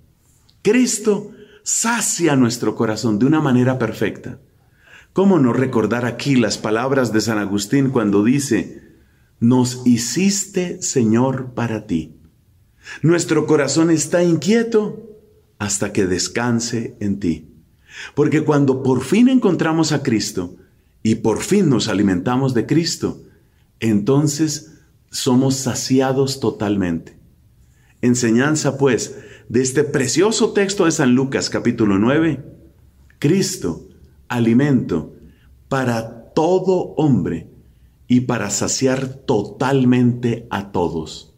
Cristo 0.64 1.30
sacia 1.62 2.36
nuestro 2.36 2.74
corazón 2.74 3.20
de 3.20 3.28
una 3.28 3.40
manera 3.40 3.78
perfecta. 3.78 4.40
¿Cómo 5.14 5.38
no 5.38 5.54
recordar 5.54 6.06
aquí 6.06 6.36
las 6.36 6.58
palabras 6.58 7.14
de 7.14 7.22
San 7.22 7.38
Agustín 7.38 7.92
cuando 7.92 8.24
dice, 8.24 8.82
nos 9.40 9.86
hiciste 9.86 10.82
Señor 10.82 11.54
para 11.54 11.86
ti? 11.86 12.19
Nuestro 13.02 13.46
corazón 13.46 13.92
está 13.92 14.24
inquieto 14.24 15.10
hasta 15.58 15.94
que 15.94 16.06
descanse 16.06 16.96
en 17.00 17.20
ti. 17.20 17.48
Porque 18.16 18.44
cuando 18.44 18.84
por 18.84 19.04
fin 19.04 19.30
encontramos 19.30 19.92
a 19.92 20.04
Cristo 20.04 20.56
y 21.04 21.16
por 21.16 21.42
fin 21.42 21.70
nos 21.70 21.88
alimentamos 21.88 22.54
de 22.54 22.66
Cristo, 22.66 23.22
entonces 23.80 24.74
somos 25.10 25.56
saciados 25.56 26.40
totalmente. 26.40 27.18
Enseñanza, 28.02 28.78
pues, 28.78 29.18
de 29.50 29.62
este 29.62 29.84
precioso 29.84 30.54
texto 30.54 30.86
de 30.86 30.92
San 30.92 31.16
Lucas 31.16 31.50
capítulo 31.50 31.98
9. 31.98 32.44
Cristo, 33.18 33.88
alimento 34.28 35.14
para 35.68 36.32
todo 36.34 36.94
hombre 36.96 37.48
y 38.08 38.22
para 38.22 38.50
saciar 38.50 39.08
totalmente 39.08 40.48
a 40.50 40.72
todos. 40.72 41.29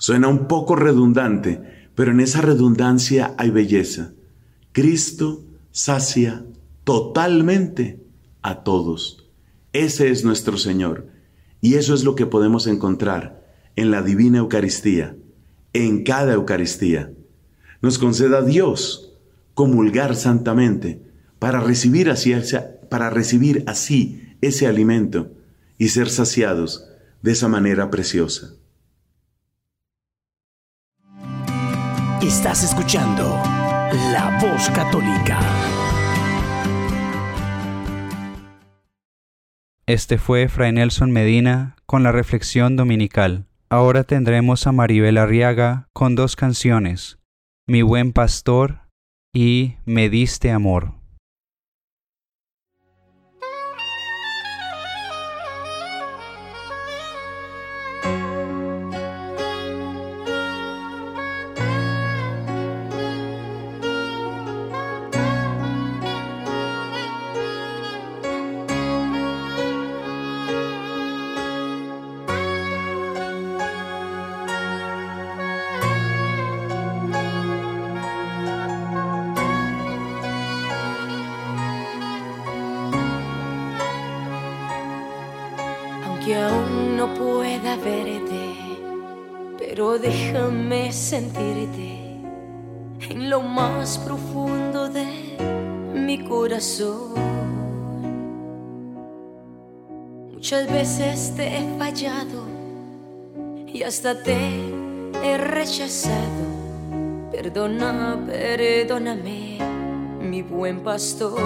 Suena 0.00 0.28
un 0.28 0.48
poco 0.48 0.76
redundante, 0.76 1.90
pero 1.94 2.12
en 2.12 2.20
esa 2.20 2.40
redundancia 2.40 3.34
hay 3.36 3.50
belleza. 3.50 4.14
Cristo 4.72 5.44
sacia 5.72 6.46
totalmente 6.84 8.02
a 8.40 8.64
todos. 8.64 9.28
Ese 9.74 10.10
es 10.10 10.24
nuestro 10.24 10.56
Señor. 10.56 11.08
Y 11.60 11.74
eso 11.74 11.92
es 11.92 12.02
lo 12.02 12.14
que 12.14 12.24
podemos 12.24 12.66
encontrar 12.66 13.44
en 13.76 13.90
la 13.90 14.00
divina 14.00 14.38
Eucaristía, 14.38 15.16
en 15.74 16.02
cada 16.02 16.32
Eucaristía. 16.32 17.12
Nos 17.82 17.98
conceda 17.98 18.40
Dios 18.40 19.18
comulgar 19.52 20.16
santamente 20.16 21.02
para 21.38 21.60
recibir 21.60 22.08
así, 22.08 22.32
para 22.88 23.10
recibir 23.10 23.64
así 23.66 24.34
ese 24.40 24.66
alimento 24.66 25.32
y 25.76 25.88
ser 25.88 26.08
saciados 26.08 26.86
de 27.20 27.32
esa 27.32 27.48
manera 27.48 27.90
preciosa. 27.90 28.54
Estás 32.22 32.62
escuchando 32.64 33.30
La 34.12 34.38
Voz 34.42 34.68
Católica. 34.68 35.40
Este 39.86 40.18
fue 40.18 40.48
Fray 40.50 40.72
Nelson 40.72 41.12
Medina 41.12 41.76
con 41.86 42.02
la 42.02 42.12
reflexión 42.12 42.76
dominical. 42.76 43.46
Ahora 43.70 44.04
tendremos 44.04 44.66
a 44.66 44.72
Maribel 44.72 45.16
Arriaga 45.16 45.88
con 45.94 46.14
dos 46.14 46.36
canciones, 46.36 47.18
Mi 47.66 47.80
buen 47.80 48.12
pastor 48.12 48.82
y 49.32 49.76
Me 49.86 50.10
diste 50.10 50.50
amor. 50.50 50.99
Hasta 103.90 104.22
te 104.22 104.38
he 105.24 105.36
rechazado. 105.36 106.44
Perdona, 107.32 108.16
perdóname, 108.24 109.58
mi 110.20 110.42
buen 110.42 110.78
pastor. 110.84 111.40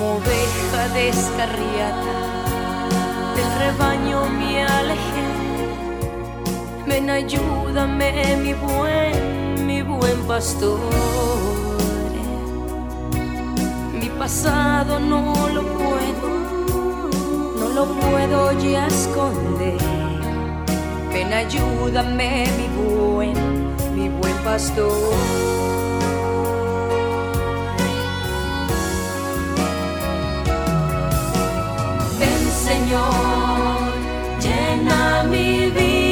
oveja 0.00 0.82
descarriada, 0.94 2.16
del 3.36 3.50
rebaño 3.62 4.24
me 4.38 4.62
alejé. 4.62 5.28
Ven, 6.86 7.10
ayúdame, 7.10 8.36
mi 8.42 8.54
buen, 8.54 9.66
mi 9.66 9.82
buen 9.82 10.18
pastor. 10.26 11.37
Pasado 14.18 14.98
no 14.98 15.32
lo 15.54 15.62
puedo, 15.62 16.28
no 17.60 17.68
lo 17.68 17.86
puedo 17.86 18.52
ya 18.52 18.86
esconder. 18.88 19.78
Ven, 21.12 21.32
ayúdame, 21.32 22.46
mi 22.58 22.66
buen, 22.76 23.36
mi 23.94 24.08
buen 24.08 24.36
pastor. 24.44 25.14
Ven, 32.18 32.42
Señor, 32.66 33.92
llena 34.40 35.24
mi 35.30 35.70
vida, 35.70 36.07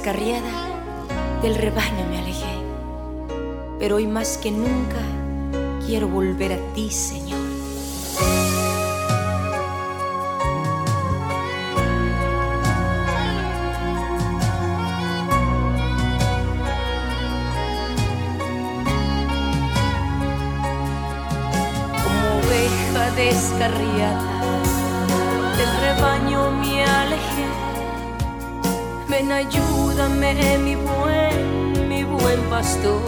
descarriada, 0.00 0.50
del 1.42 1.56
rebaño 1.56 2.06
me 2.08 2.20
alejé, 2.20 2.56
pero 3.78 3.96
hoy 3.96 4.06
más 4.06 4.38
que 4.38 4.50
nunca 4.50 4.96
quiero 5.84 6.08
volver 6.08 6.54
a 6.54 6.72
ti, 6.72 6.88
Señor. 6.88 7.38
oveja 22.42 23.10
descarriada, 23.16 24.39
Ven, 29.30 29.46
ayúdame, 29.46 30.58
mi 30.58 30.74
buen, 30.74 31.88
mi 31.88 32.02
buen 32.02 32.40
pastor. 32.50 33.00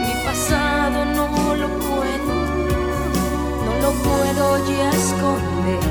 Mi 0.00 0.12
pasado 0.26 1.04
no 1.04 1.54
lo 1.54 1.68
puedo, 1.78 2.34
no 3.66 3.72
lo 3.84 3.92
puedo 4.02 4.44
ya 4.68 4.90
esconder. 4.90 5.84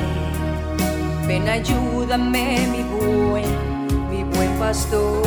Ven, 1.25 1.47
ayúdame, 1.47 2.67
mi 2.73 2.83
buen, 2.91 4.09
mi 4.09 4.23
buen 4.25 4.59
pastor. 4.59 5.23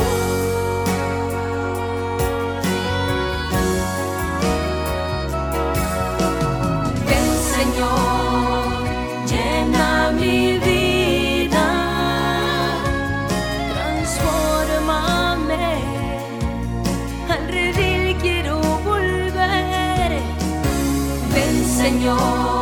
Señor, 22.07 22.56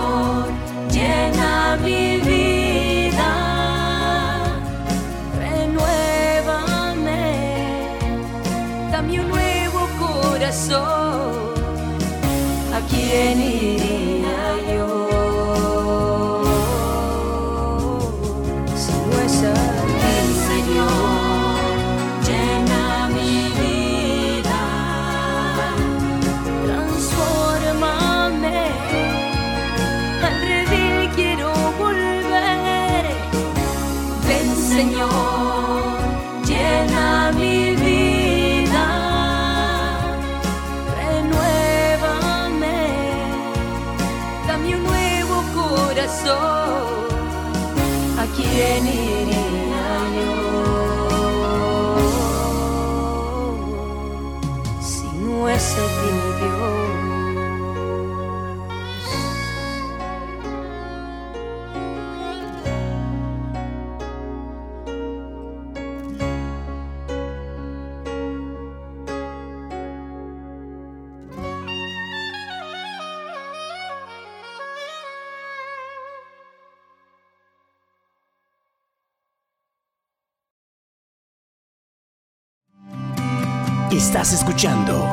Estás 83.95 84.34
escuchando 84.34 85.10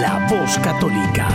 La 0.00 0.24
Voz 0.30 0.56
Católica. 0.60 1.26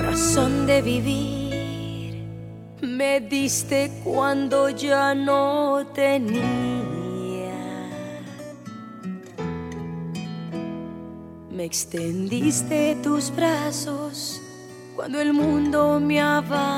razón 0.00 0.66
de 0.66 0.80
vivir 0.80 2.24
me 2.80 3.20
diste 3.20 3.90
cuando 4.02 4.70
ya 4.70 5.14
no 5.14 5.86
tenía. 5.92 7.05
Extendiste 11.66 12.96
tus 13.02 13.34
brazos 13.34 14.40
cuando 14.94 15.20
el 15.20 15.32
mundo 15.32 15.98
me 16.00 16.20
abandonó. 16.20 16.76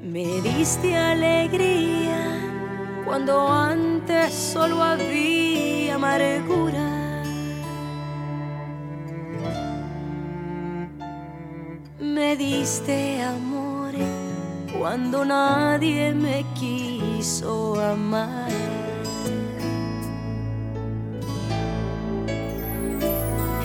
Me 0.00 0.40
diste 0.40 0.96
alegría 0.96 2.40
cuando 3.04 3.46
antes 3.46 4.32
solo 4.32 4.82
había 4.82 5.96
amargura. 5.96 7.22
Me 12.00 12.36
diste 12.36 13.22
amor 13.22 13.92
cuando 14.78 15.24
nadie 15.24 16.14
me 16.14 16.44
quiso 16.54 17.15
amar. 17.80 18.50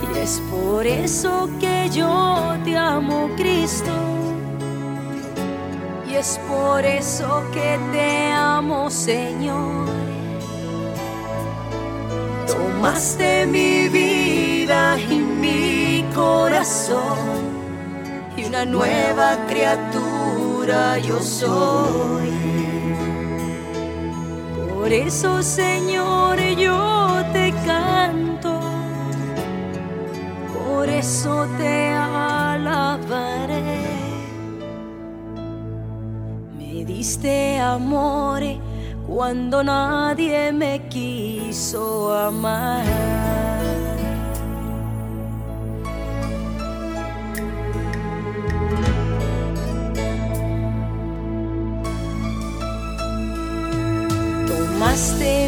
Y 0.02 0.18
es 0.18 0.40
por 0.50 0.86
eso 0.86 1.48
que 1.60 1.88
yo 1.90 2.56
te 2.64 2.76
amo, 2.76 3.30
Cristo. 3.36 3.92
Y 6.10 6.14
es 6.14 6.40
por 6.48 6.84
eso 6.84 7.44
que 7.52 7.78
te 7.92 8.32
amo, 8.32 8.90
Señor. 8.90 9.86
Tomaste 12.46 13.46
mi 13.46 13.88
vida 13.88 14.98
y 14.98 15.14
mi 15.14 16.04
corazón 16.14 17.62
y 18.36 18.44
una 18.44 18.64
nueva 18.64 19.38
criatura 19.48 20.98
yo 20.98 21.20
soy. 21.20 22.61
Por 24.92 25.00
eso, 25.00 25.42
Señor, 25.42 26.38
yo 26.58 27.24
te 27.32 27.50
canto, 27.64 28.60
por 30.52 30.86
eso 30.86 31.46
te 31.56 31.88
alabaré. 31.94 33.62
Me 36.58 36.84
diste 36.84 37.58
amor 37.58 38.42
cuando 39.06 39.64
nadie 39.64 40.52
me 40.52 40.86
quiso 40.90 42.14
amar. 42.14 42.84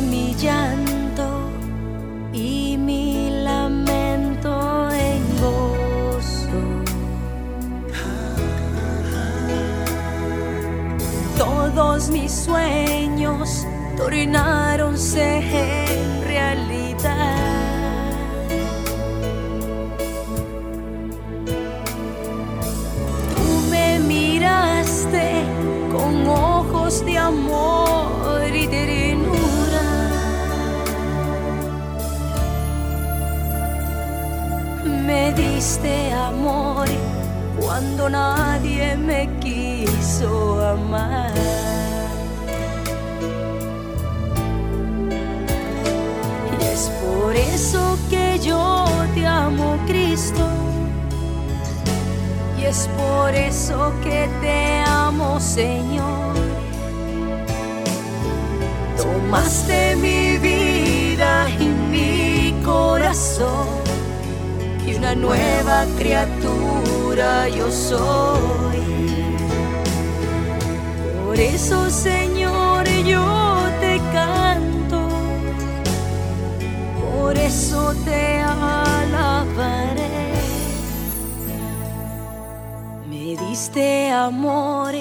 Mi 0.01 0.35
llanto 0.35 1.51
y 2.33 2.77
mi 2.79 3.31
lamento 3.45 4.91
en 4.91 5.23
gozo. 5.41 6.63
Todos 11.37 12.11
mis 12.11 12.33
sueños 12.33 13.67
tornáronse 13.97 15.41
diste 35.65 36.13
amor 36.13 36.87
cuando 37.59 38.11
nadie 38.11 38.97
me 38.99 39.31
quiso 39.41 40.61
amar. 40.61 41.33
Y 46.53 46.65
es 46.65 46.91
por 47.03 47.35
eso 47.35 47.99
que 48.11 48.39
yo 48.41 48.85
te 49.15 49.27
amo, 49.27 49.79
Cristo. 49.87 50.47
Y 52.59 52.65
es 52.65 52.87
por 52.99 53.35
eso 53.35 53.91
que 54.03 54.29
te 54.43 54.83
amo, 54.87 55.41
Señor. 55.41 56.35
Tomaste 58.99 59.97
mi 59.97 60.37
vida 60.37 61.49
y 61.59 61.69
mi 61.93 62.55
corazón 62.63 63.84
una 65.05 65.15
nueva 65.15 65.85
criatura 65.99 67.49
yo 67.49 67.71
soy. 67.71 68.81
Por 71.25 71.39
eso, 71.39 71.91
Señor, 71.91 72.89
yo 73.05 73.23
te 73.81 74.01
canto, 74.13 75.09
por 77.01 77.37
eso 77.37 77.95
te 78.05 78.41
alabaré. 78.41 80.09
Me 83.07 83.37
diste 83.37 84.11
amor 84.11 84.95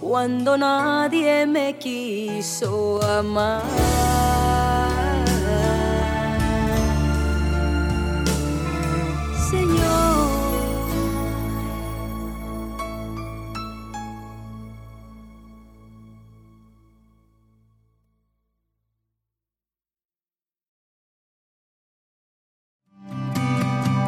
cuando 0.00 0.56
nadie 0.58 1.46
me 1.46 1.76
quiso 1.78 3.00
amar. 3.02 4.05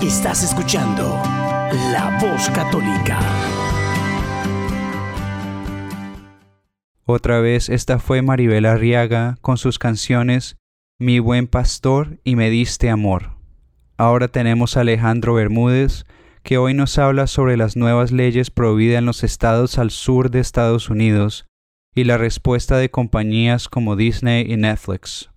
Estás 0.09 0.43
escuchando 0.43 1.21
La 1.93 2.19
Voz 2.19 2.49
Católica. 2.49 3.21
Otra 7.05 7.41
vez 7.41 7.69
esta 7.69 7.99
fue 7.99 8.23
Maribel 8.23 8.65
Arriaga 8.65 9.37
con 9.43 9.59
sus 9.59 9.79
canciones 9.79 10.57
Mi 10.99 11.19
buen 11.19 11.47
pastor 11.47 12.21
y 12.25 12.37
Me 12.37 12.49
diste 12.49 12.89
amor. 12.89 13.37
Ahora 13.99 14.29
tenemos 14.29 14.79
a 14.79 14.81
Alejandro 14.81 15.35
Bermúdez, 15.35 16.07
que 16.43 16.57
hoy 16.57 16.73
nos 16.73 16.97
habla 16.97 17.27
sobre 17.27 17.59
las 17.59 17.77
nuevas 17.77 18.11
leyes 18.11 18.51
prohibidas 18.51 19.01
en 19.01 19.05
los 19.05 19.23
estados 19.23 19.77
al 19.77 19.91
sur 19.91 20.31
de 20.31 20.41
Estados 20.41 20.89
Unidos 20.89 21.45
y 21.95 22.05
la 22.05 22.17
respuesta 22.17 22.79
de 22.79 22.91
compañías 22.91 23.69
como 23.69 23.95
Disney 23.95 24.51
y 24.51 24.57
Netflix. 24.57 25.29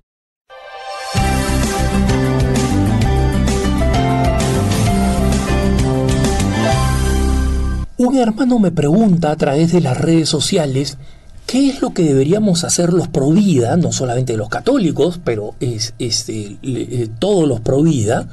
Un 8.04 8.18
hermano 8.18 8.58
me 8.58 8.72
pregunta 8.72 9.30
a 9.30 9.36
través 9.36 9.72
de 9.72 9.80
las 9.80 9.96
redes 9.96 10.28
sociales 10.28 10.98
qué 11.46 11.70
es 11.70 11.84
lo 11.84 11.94
que 11.94 12.02
deberíamos 12.02 12.64
hacer 12.64 12.94
los 12.94 13.08
pro 13.08 13.30
vida, 13.30 13.78
no 13.78 13.92
solamente 13.92 14.36
los 14.38 14.50
católicos, 14.50 15.22
pero 15.24 15.54
es, 15.60 15.94
este, 16.00 16.58
eh, 16.64 17.10
todos 17.20 17.48
los 17.48 17.60
pro 17.60 17.84
vida, 17.84 18.28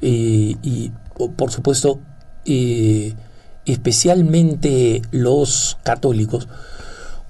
eh, 0.00 0.56
y 0.60 0.90
por 1.36 1.52
supuesto 1.52 2.00
eh, 2.46 3.14
especialmente 3.64 5.02
los 5.12 5.78
católicos, 5.84 6.48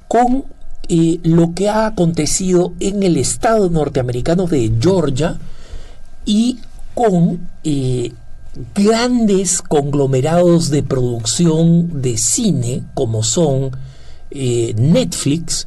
con 0.09 0.45
lo 0.89 1.53
que 1.55 1.69
ha 1.69 1.85
acontecido 1.85 2.73
en 2.81 3.03
el 3.03 3.19
estado 3.19 3.69
norteamericano 3.69 4.47
de 4.47 4.73
Georgia 4.81 5.37
y 6.25 6.59
con 6.95 7.51
grandes 8.75 9.63
conglomerados 9.63 10.71
de 10.71 10.83
producción 10.83 12.03
de 12.03 12.19
cine 12.19 12.85
como 12.95 13.23
son 13.23 13.71
eh, 14.31 14.75
Netflix 14.77 15.67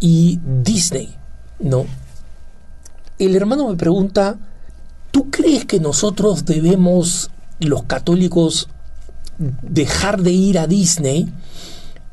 y 0.00 0.40
Disney, 0.62 1.14
¿no? 1.60 1.86
El 3.18 3.34
hermano 3.34 3.68
me 3.68 3.76
pregunta, 3.76 4.38
¿tú 5.10 5.30
crees 5.30 5.64
que 5.64 5.80
nosotros 5.80 6.44
debemos, 6.44 7.30
los 7.60 7.84
católicos, 7.84 8.68
dejar 9.62 10.22
de 10.22 10.32
ir 10.32 10.58
a 10.58 10.66
Disney 10.66 11.32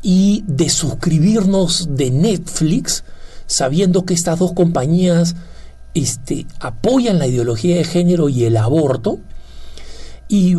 y 0.02 0.44
de 0.48 0.70
suscribirnos 0.70 1.96
de 1.96 2.12
Netflix, 2.12 3.04
sabiendo 3.48 4.06
que 4.06 4.14
estas 4.14 4.40
dos 4.40 4.54
compañías 4.54 5.36
este, 5.94 6.46
apoyan 6.60 7.20
la 7.20 7.28
ideología 7.28 7.76
de 7.76 7.84
género 7.84 8.30
y 8.30 8.46
el 8.46 8.58
aborto? 8.58 9.20
Y 10.34 10.56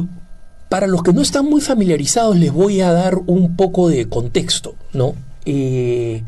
para 0.68 0.86
los 0.86 1.02
que 1.02 1.12
no 1.12 1.20
están 1.20 1.46
muy 1.46 1.60
familiarizados 1.60 2.36
les 2.36 2.52
voy 2.52 2.80
a 2.80 2.92
dar 2.92 3.16
un 3.26 3.56
poco 3.56 3.88
de 3.88 4.08
contexto, 4.08 4.76
¿no? 4.92 5.16
Eh, 5.46 6.22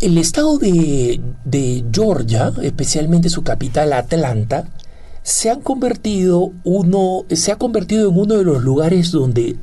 el 0.00 0.18
estado 0.18 0.58
de, 0.58 1.84
Georgia, 1.92 2.52
especialmente 2.62 3.28
su 3.28 3.42
capital 3.42 3.92
Atlanta, 3.92 4.68
se, 5.24 5.50
han 5.50 5.62
convertido 5.62 6.52
uno, 6.62 7.24
se 7.28 7.50
ha 7.50 7.56
convertido 7.56 8.08
en 8.08 8.16
uno 8.16 8.36
de 8.36 8.44
los 8.44 8.62
lugares 8.62 9.10
donde 9.10 9.56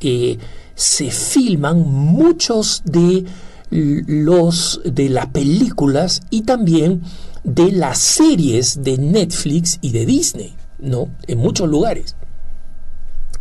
eh, 0.00 0.38
se 0.74 1.10
filman 1.10 1.80
muchos 1.80 2.80
de 2.86 3.26
los 3.68 4.80
de 4.82 5.10
las 5.10 5.26
películas 5.26 6.22
y 6.30 6.42
también 6.42 7.02
de 7.44 7.70
las 7.70 7.98
series 7.98 8.82
de 8.82 8.96
Netflix 8.96 9.78
y 9.82 9.90
de 9.90 10.06
Disney, 10.06 10.54
¿no? 10.78 11.10
En 11.26 11.38
muchos 11.38 11.68
lugares 11.68 12.16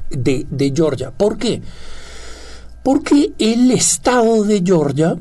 de, 0.10 0.74
Georgia. 0.76 1.12
¿Por 1.12 1.38
qué? 1.38 1.62
Porque 2.84 3.34
el 3.40 3.72
Estado 3.72 4.44
de 4.44 4.62
Georgia 4.66 5.18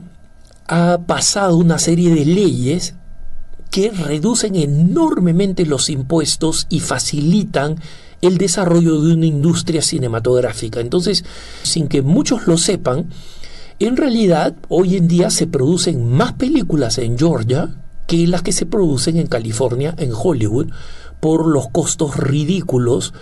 ha 0.67 0.99
pasado 1.07 1.57
una 1.57 1.79
serie 1.79 2.15
de 2.15 2.25
leyes 2.25 2.95
que 3.71 3.91
reducen 3.91 4.57
enormemente 4.57 5.67
los 5.67 5.91
impuestos 5.91 6.67
y 6.71 6.81
facilitan 6.81 7.77
el 8.21 8.39
desarrollo 8.39 9.01
de 9.01 9.15
una 9.15 9.27
industria 9.27 9.83
cinematográfica. 9.83 10.81
Entonces, 10.81 11.25
sin 11.63 11.89
que 11.89 12.03
muchos 12.03 12.47
lo 12.47 12.59
sepan, 12.59 13.09
en 13.79 13.97
realidad 13.97 14.57
hoy 14.69 14.97
en 14.97 15.07
día 15.07 15.31
se 15.31 15.47
producen 15.47 16.09
más 16.09 16.33
películas 16.33 16.99
en 16.99 17.19
Georgia 17.19 17.77
que 18.07 18.27
las 18.27 18.43
que 18.43 18.53
se 18.53 18.67
producen 18.67 19.19
en 19.19 19.27
California, 19.27 19.95
en 19.99 20.11
Hollywood, 20.13 20.69
por 21.21 21.47
los 21.47 21.69
costos 21.69 22.17
ridículos 22.17 23.13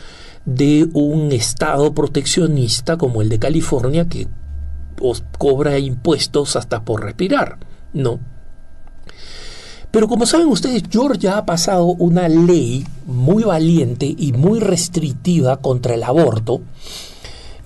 de 0.46 0.88
un 0.92 1.32
estado 1.32 1.92
proteccionista 1.92 2.96
como 2.96 3.20
el 3.20 3.28
de 3.28 3.40
California 3.40 4.08
que 4.08 4.28
os 5.00 5.22
cobra 5.38 5.78
impuestos 5.78 6.56
hasta 6.56 6.84
por 6.84 7.04
respirar, 7.04 7.58
¿no? 7.92 8.20
Pero 9.90 10.08
como 10.08 10.26
saben 10.26 10.48
ustedes, 10.48 10.84
Georgia 10.90 11.38
ha 11.38 11.46
pasado 11.46 11.86
una 11.86 12.28
ley 12.28 12.86
muy 13.06 13.44
valiente 13.44 14.14
y 14.16 14.32
muy 14.32 14.60
restrictiva 14.60 15.58
contra 15.58 15.94
el 15.94 16.02
aborto, 16.02 16.60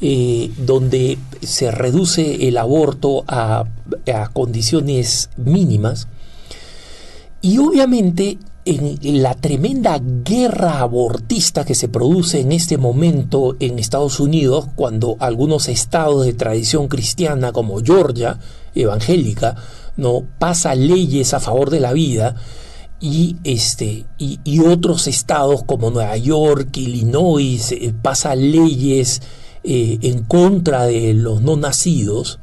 eh, 0.00 0.50
donde 0.56 1.18
se 1.42 1.70
reduce 1.70 2.48
el 2.48 2.56
aborto 2.56 3.24
a, 3.26 3.64
a 4.14 4.28
condiciones 4.28 5.28
mínimas. 5.36 6.08
Y 7.42 7.58
obviamente 7.58 8.38
en 8.64 9.22
la 9.22 9.34
tremenda 9.34 10.00
guerra 10.02 10.80
abortista 10.80 11.64
que 11.64 11.74
se 11.74 11.88
produce 11.88 12.40
en 12.40 12.52
este 12.52 12.76
momento 12.76 13.56
en 13.58 13.78
Estados 13.78 14.20
Unidos, 14.20 14.66
cuando 14.74 15.16
algunos 15.18 15.68
estados 15.68 16.26
de 16.26 16.34
tradición 16.34 16.88
cristiana 16.88 17.52
como 17.52 17.80
Georgia, 17.80 18.38
evangélica, 18.74 19.56
no 19.96 20.24
pasa 20.38 20.74
leyes 20.74 21.34
a 21.34 21.40
favor 21.40 21.70
de 21.70 21.80
la 21.80 21.92
vida 21.92 22.36
y 23.00 23.36
este 23.44 24.04
y, 24.18 24.60
otros 24.60 25.06
estados 25.06 25.64
como 25.64 25.90
Nueva 25.90 26.16
York, 26.18 26.76
Illinois 26.76 27.72
eh, 27.72 27.94
pasa 28.02 28.34
leyes 28.34 29.22
eh, 29.64 29.98
en 30.02 30.22
contra 30.24 30.84
de 30.84 31.14
los 31.14 31.40
no 31.40 31.56
nacidos 31.56 32.40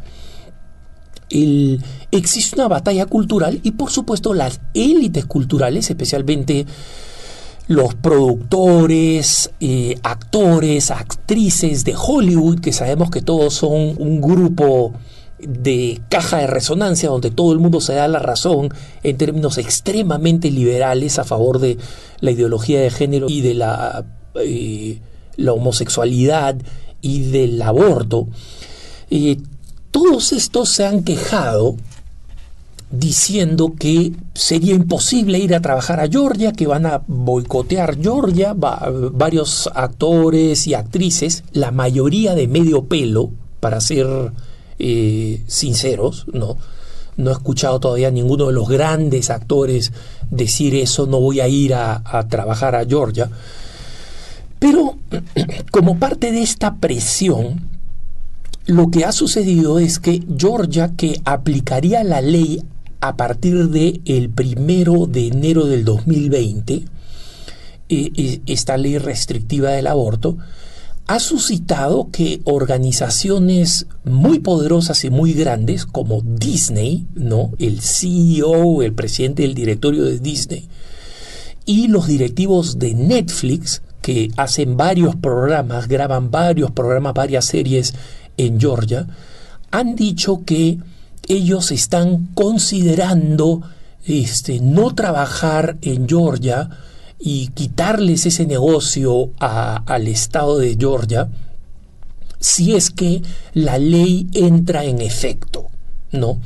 existe 1.30 2.56
una 2.56 2.68
batalla 2.68 3.06
cultural 3.06 3.60
y 3.64 3.72
por 3.72 3.92
supuesto 3.92 4.34
las 4.34 4.62
élites 4.74 5.26
culturales, 5.26 5.90
especialmente 5.90 6.66
los 7.68 7.96
productores, 7.96 9.52
eh, 9.60 10.00
actores, 10.04 10.90
actrices 10.90 11.84
de 11.84 11.96
Hollywood, 11.98 12.60
que 12.60 12.72
sabemos 12.72 13.12
que 13.12 13.22
todos 13.22 13.54
son 13.54 13.96
un 13.98 14.22
grupo 14.22 14.94
de 15.40 16.02
caja 16.10 16.38
de 16.38 16.48
resonancia 16.48 17.10
donde 17.10 17.30
todo 17.30 17.52
el 17.52 17.60
mundo 17.60 17.80
se 17.80 17.94
da 17.94 18.08
la 18.08 18.20
razón 18.20 18.70
en 19.04 19.18
términos 19.18 19.58
extremadamente 19.58 20.50
liberales 20.50 21.20
a 21.20 21.26
favor 21.26 21.60
de 21.60 21.78
la 22.22 22.32
ideología 22.32 22.82
de 22.82 22.90
género 22.90 23.28
y 23.30 23.42
de 23.42 23.54
la, 23.54 24.06
eh, 24.36 25.00
la 25.36 25.54
homosexualidad 25.54 26.56
y 27.02 27.24
del 27.32 27.62
aborto. 27.62 28.28
Eh, 29.10 29.38
todos 29.92 30.34
estos 30.34 30.70
se 30.70 30.86
han 30.86 31.04
quejado 31.04 31.76
diciendo 32.90 33.74
que 33.78 34.14
sería 34.34 34.74
imposible 34.74 35.40
ir 35.40 35.54
a 35.54 35.62
trabajar 35.62 36.00
a 36.00 36.08
Georgia, 36.08 36.54
que 36.54 36.68
van 36.68 36.86
a 36.86 37.04
boicotear 37.08 38.00
Georgia, 38.02 38.54
varios 38.56 39.70
actores 39.74 40.68
y 40.68 40.74
actrices, 40.74 41.44
la 41.52 41.72
mayoría 41.72 42.34
de 42.34 42.48
medio 42.48 42.86
pelo, 42.86 43.32
para 43.60 43.82
ser 43.82 44.32
eh, 44.80 45.44
sinceros, 45.48 46.26
¿no? 46.32 46.58
No 47.18 47.32
he 47.32 47.34
escuchado 47.34 47.80
todavía 47.80 48.10
a 48.10 48.12
ninguno 48.12 48.48
de 48.48 48.54
los 48.54 48.70
grandes 48.70 49.32
actores 49.32 49.92
decir 50.30 50.76
eso, 50.76 51.08
no 51.08 51.20
voy 51.20 51.40
a 51.40 51.48
ir 51.48 51.74
a 51.74 52.26
trabajar 52.30 52.76
a 52.76 52.86
Georgia. 52.86 53.30
Pero 54.60 54.96
como 55.72 55.98
parte 55.98 56.32
de 56.32 56.44
esta 56.44 56.76
presión, 56.76 57.77
lo 58.68 58.92
que 58.92 59.06
ha 59.06 59.12
sucedido 59.12 59.80
es 59.80 60.00
que 60.00 60.22
Georgia, 60.38 60.94
que 60.96 61.22
aplicaría 61.26 62.04
la 62.04 62.22
ley 62.22 62.62
a 63.00 63.16
partir 63.16 63.70
del 63.70 64.02
el 64.06 64.30
primero 64.30 65.06
de 65.08 65.28
enero 65.28 65.66
del 65.66 65.86
2020, 65.86 66.74
eh, 66.74 66.86
eh, 67.90 68.42
esta 68.46 68.76
ley 68.76 68.98
restrictiva 68.98 69.72
del 69.72 69.88
aborto, 69.88 70.38
ha 71.08 71.20
suscitado 71.20 72.10
que 72.12 72.42
organizaciones 72.44 73.88
muy 74.04 74.40
poderosas 74.40 75.06
y 75.06 75.10
muy 75.10 75.32
grandes 75.34 75.86
como 75.86 76.22
Disney, 76.22 77.08
¿no? 77.16 77.52
El 77.60 77.80
CEO, 77.80 78.82
el 78.82 78.94
presidente 78.94 79.44
del 79.44 79.56
directorio 79.56 80.04
de 80.04 80.20
Disney 80.20 80.68
y 81.66 81.88
los 81.88 82.08
directivos 82.08 82.80
de 82.80 82.94
Netflix 82.94 83.82
que 84.02 84.32
hacen 84.36 84.76
varios 84.76 85.16
programas, 85.16 85.88
graban 85.88 86.30
varios 86.32 86.72
programas, 86.72 87.14
varias 87.14 87.46
series 87.46 87.94
en 88.38 88.60
Georgia, 88.60 89.08
han 89.72 89.96
dicho 89.96 90.44
que 90.46 90.78
ellos 91.28 91.72
están 91.72 92.30
considerando 92.34 93.62
este, 94.06 94.60
no 94.62 94.96
trabajar 94.96 95.78
en 95.82 96.08
Georgia 96.08 96.70
y 97.20 97.50
quitarles 97.50 98.26
ese 98.26 98.46
negocio 98.46 99.32
al 99.40 100.08
estado 100.08 100.60
de 100.60 100.78
Georgia 100.80 101.30
si 102.40 102.76
es 102.76 102.92
que 102.92 103.22
la 103.54 103.78
ley 103.78 104.28
entra 104.34 104.86
en 104.86 105.02
efecto, 105.02 105.68
¿no? 106.12 106.40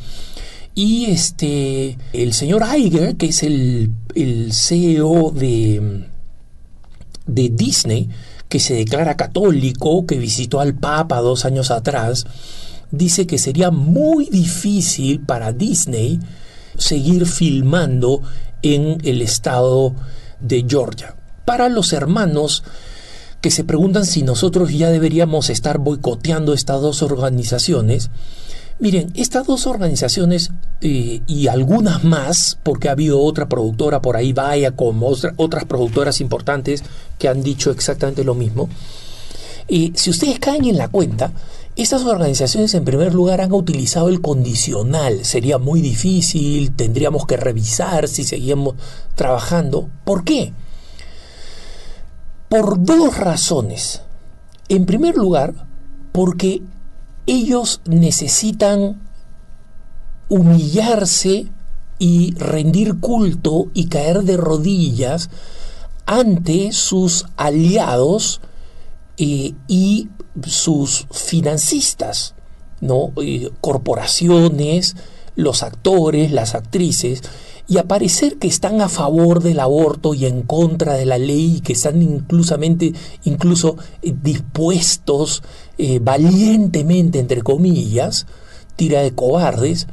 Y 0.73 1.05
este, 1.05 1.97
el 2.13 2.33
señor 2.33 2.63
Iger, 2.77 3.17
que 3.17 3.27
es 3.27 3.43
el, 3.43 3.91
el 4.15 4.53
CEO 4.53 5.31
de, 5.31 6.05
de 7.27 7.49
Disney, 7.49 8.09
que 8.51 8.59
se 8.59 8.73
declara 8.73 9.15
católico, 9.15 10.05
que 10.05 10.17
visitó 10.17 10.59
al 10.59 10.75
Papa 10.75 11.21
dos 11.21 11.45
años 11.45 11.71
atrás, 11.71 12.25
dice 12.91 13.25
que 13.25 13.37
sería 13.37 13.71
muy 13.71 14.25
difícil 14.25 15.21
para 15.21 15.53
Disney 15.53 16.19
seguir 16.77 17.25
filmando 17.27 18.21
en 18.61 18.97
el 19.05 19.21
estado 19.21 19.95
de 20.41 20.65
Georgia. 20.67 21.15
Para 21.45 21.69
los 21.69 21.93
hermanos 21.93 22.65
que 23.39 23.51
se 23.51 23.63
preguntan 23.63 24.05
si 24.05 24.21
nosotros 24.21 24.73
ya 24.73 24.89
deberíamos 24.89 25.49
estar 25.49 25.77
boicoteando 25.77 26.53
estas 26.53 26.81
dos 26.81 27.03
organizaciones, 27.03 28.09
Miren, 28.81 29.11
estas 29.13 29.45
dos 29.45 29.67
organizaciones 29.67 30.49
eh, 30.81 31.21
y 31.27 31.47
algunas 31.47 32.03
más, 32.03 32.57
porque 32.63 32.89
ha 32.89 32.93
habido 32.93 33.21
otra 33.21 33.47
productora 33.47 34.01
por 34.01 34.17
ahí, 34.17 34.33
vaya, 34.33 34.75
como 34.75 35.13
otras 35.35 35.65
productoras 35.65 36.19
importantes 36.19 36.83
que 37.19 37.27
han 37.27 37.43
dicho 37.43 37.69
exactamente 37.69 38.23
lo 38.23 38.33
mismo. 38.33 38.69
Y 39.67 39.93
si 39.95 40.09
ustedes 40.09 40.39
caen 40.39 40.65
en 40.65 40.79
la 40.79 40.87
cuenta, 40.87 41.31
estas 41.75 42.03
organizaciones 42.05 42.73
en 42.73 42.83
primer 42.83 43.13
lugar 43.13 43.41
han 43.41 43.53
utilizado 43.53 44.09
el 44.09 44.19
condicional. 44.19 45.25
Sería 45.25 45.59
muy 45.59 45.81
difícil, 45.81 46.71
tendríamos 46.75 47.27
que 47.27 47.37
revisar 47.37 48.07
si 48.07 48.23
seguíamos 48.23 48.73
trabajando. 49.13 49.91
¿Por 50.03 50.23
qué? 50.23 50.53
Por 52.49 52.83
dos 52.83 53.15
razones. 53.15 54.01
En 54.69 54.87
primer 54.87 55.17
lugar, 55.17 55.53
porque 56.11 56.63
ellos 57.25 57.81
necesitan 57.85 59.01
humillarse 60.29 61.51
y 61.99 62.33
rendir 62.35 62.99
culto 62.99 63.67
y 63.73 63.87
caer 63.87 64.23
de 64.23 64.37
rodillas 64.37 65.29
ante 66.05 66.71
sus 66.71 67.25
aliados 67.37 68.41
eh, 69.17 69.53
y 69.67 70.09
sus 70.45 71.05
financistas, 71.11 72.33
¿no? 72.79 73.11
Eh, 73.21 73.51
corporaciones, 73.61 74.95
los 75.35 75.63
actores, 75.63 76.31
las 76.31 76.55
actrices, 76.55 77.21
y 77.67 77.77
aparecer 77.77 78.37
que 78.37 78.47
están 78.47 78.81
a 78.81 78.89
favor 78.89 79.41
del 79.41 79.59
aborto 79.59 80.13
y 80.13 80.25
en 80.25 80.41
contra 80.41 80.95
de 80.95 81.05
la 81.05 81.17
ley 81.17 81.57
y 81.57 81.61
que 81.61 81.73
están 81.73 82.01
inclusamente, 82.01 82.93
incluso 83.23 83.77
eh, 84.01 84.13
dispuestos 84.21 85.43
eh, 85.77 85.99
valientemente, 86.01 87.19
entre 87.19 87.41
comillas, 87.41 88.27
tira 88.75 89.01
de 89.01 89.13
cobardes, 89.13 89.87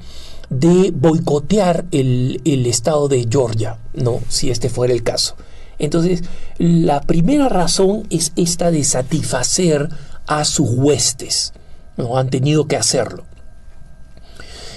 de 0.50 0.92
boicotear 0.94 1.84
el, 1.90 2.40
el, 2.44 2.66
estado 2.66 3.08
de 3.08 3.26
Georgia, 3.30 3.78
¿no? 3.94 4.20
si 4.28 4.50
este 4.50 4.68
fuera 4.68 4.94
el 4.94 5.02
caso. 5.02 5.36
Entonces, 5.78 6.24
la 6.58 7.00
primera 7.02 7.48
razón 7.48 8.04
es 8.10 8.32
esta 8.36 8.70
de 8.70 8.82
satisfacer 8.84 9.88
a 10.26 10.44
sus 10.44 10.70
huestes, 10.70 11.52
¿no? 11.96 12.16
han 12.16 12.30
tenido 12.30 12.66
que 12.66 12.76
hacerlo. 12.76 13.24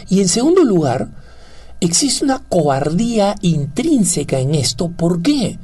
Y 0.09 0.19
en 0.19 0.27
segundo 0.27 0.63
lugar, 0.63 1.09
existe 1.79 2.25
una 2.25 2.39
cobardía 2.39 3.35
intrínseca 3.41 4.39
en 4.39 4.55
esto. 4.55 4.89
¿Por 4.89 5.21
qué? 5.21 5.57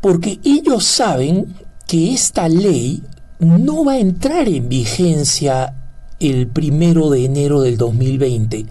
Porque 0.00 0.40
ellos 0.44 0.84
saben 0.84 1.54
que 1.86 2.12
esta 2.12 2.48
ley 2.48 3.02
no 3.38 3.84
va 3.84 3.92
a 3.92 3.98
entrar 3.98 4.48
en 4.48 4.68
vigencia 4.68 5.74
el 6.20 6.48
primero 6.48 7.10
de 7.10 7.24
enero 7.24 7.62
del 7.62 7.76
2020. 7.76 8.66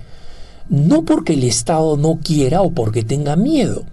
No 0.70 1.06
porque 1.06 1.34
el 1.34 1.44
Estado 1.44 1.96
no 1.98 2.20
quiera 2.22 2.62
o 2.62 2.72
porque 2.72 3.04
tenga 3.04 3.36
miedo. 3.36 3.86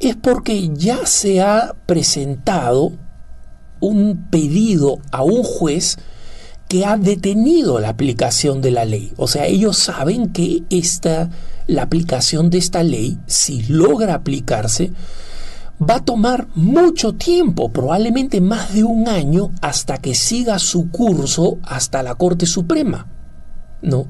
Es 0.00 0.16
porque 0.16 0.70
ya 0.74 1.06
se 1.06 1.40
ha 1.40 1.74
presentado 1.86 2.92
un 3.80 4.26
pedido 4.30 4.98
a 5.10 5.22
un 5.22 5.42
juez 5.42 5.96
que 6.68 6.84
ha 6.84 6.98
detenido 6.98 7.80
la 7.80 7.88
aplicación 7.88 8.60
de 8.60 8.70
la 8.70 8.84
ley. 8.84 9.12
O 9.16 9.26
sea, 9.26 9.46
ellos 9.46 9.78
saben 9.78 10.32
que 10.32 10.62
esta, 10.68 11.30
la 11.66 11.82
aplicación 11.82 12.50
de 12.50 12.58
esta 12.58 12.82
ley, 12.82 13.18
si 13.26 13.62
logra 13.62 14.14
aplicarse, 14.14 14.92
va 15.80 15.96
a 15.96 16.04
tomar 16.04 16.48
mucho 16.54 17.14
tiempo, 17.14 17.70
probablemente 17.70 18.40
más 18.40 18.74
de 18.74 18.84
un 18.84 19.08
año, 19.08 19.50
hasta 19.60 19.98
que 19.98 20.14
siga 20.14 20.58
su 20.58 20.90
curso 20.90 21.58
hasta 21.62 22.02
la 22.02 22.14
Corte 22.14 22.46
Suprema. 22.46 23.06
¿No? 23.80 24.06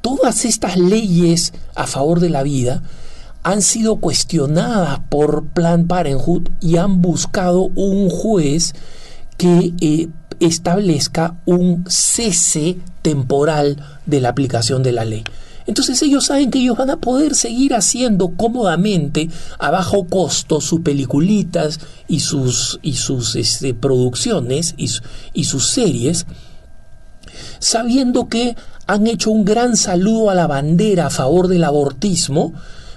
Todas 0.00 0.44
estas 0.44 0.76
leyes 0.76 1.52
a 1.74 1.86
favor 1.86 2.20
de 2.20 2.30
la 2.30 2.42
vida 2.42 2.82
han 3.42 3.62
sido 3.62 3.96
cuestionadas 3.96 5.00
por 5.08 5.46
Planned 5.48 5.86
Parenthood 5.86 6.48
y 6.60 6.76
han 6.76 7.00
buscado 7.02 7.62
un 7.74 8.08
juez 8.08 8.74
que 9.36 9.72
eh, 9.80 10.08
establezca 10.40 11.36
un 11.46 11.84
cese 11.88 12.78
temporal 13.02 13.82
de 14.06 14.20
la 14.20 14.28
aplicación 14.30 14.82
de 14.82 14.92
la 14.92 15.04
ley. 15.04 15.24
Entonces 15.70 16.02
ellos 16.02 16.26
saben 16.26 16.50
que 16.50 16.58
ellos 16.58 16.76
van 16.76 16.90
a 16.90 16.96
poder 16.96 17.36
seguir 17.36 17.74
haciendo 17.74 18.30
cómodamente 18.30 19.30
a 19.56 19.70
bajo 19.70 20.08
costo 20.08 20.60
sus 20.60 20.80
peliculitas 20.80 21.78
y 22.08 22.18
sus, 22.18 22.80
y 22.82 22.94
sus 22.94 23.36
este, 23.36 23.72
producciones 23.72 24.74
y, 24.76 24.90
y 25.32 25.44
sus 25.44 25.70
series, 25.70 26.26
sabiendo 27.60 28.28
que 28.28 28.56
han 28.88 29.06
hecho 29.06 29.30
un 29.30 29.44
gran 29.44 29.76
saludo 29.76 30.30
a 30.30 30.34
la 30.34 30.48
bandera 30.48 31.06
a 31.06 31.10
favor 31.10 31.46
del 31.46 31.62
abortismo, 31.62 32.52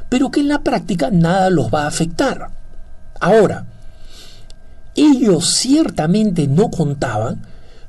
pero 0.10 0.32
que 0.32 0.40
en 0.40 0.48
la 0.48 0.64
práctica 0.64 1.12
nada 1.12 1.52
los 1.52 1.72
va 1.72 1.84
a 1.84 1.90
afectar. 1.90 2.50
Ahora, 3.20 3.68
ellos 4.96 5.48
ciertamente 5.48 6.48
no 6.48 6.72
contaban 6.72 7.46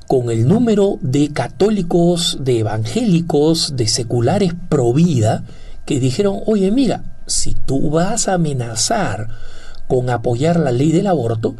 con 0.07 0.29
el 0.29 0.47
número 0.47 0.99
de 1.01 1.29
católicos, 1.29 2.37
de 2.41 2.59
evangélicos, 2.59 3.75
de 3.75 3.87
seculares 3.87 4.53
pro 4.69 4.93
vida, 4.93 5.43
que 5.85 5.99
dijeron, 5.99 6.39
oye, 6.45 6.71
mira, 6.71 7.03
si 7.25 7.55
tú 7.65 7.89
vas 7.89 8.27
a 8.27 8.33
amenazar 8.33 9.27
con 9.87 10.09
apoyar 10.09 10.59
la 10.59 10.71
ley 10.71 10.91
del 10.91 11.07
aborto, 11.07 11.55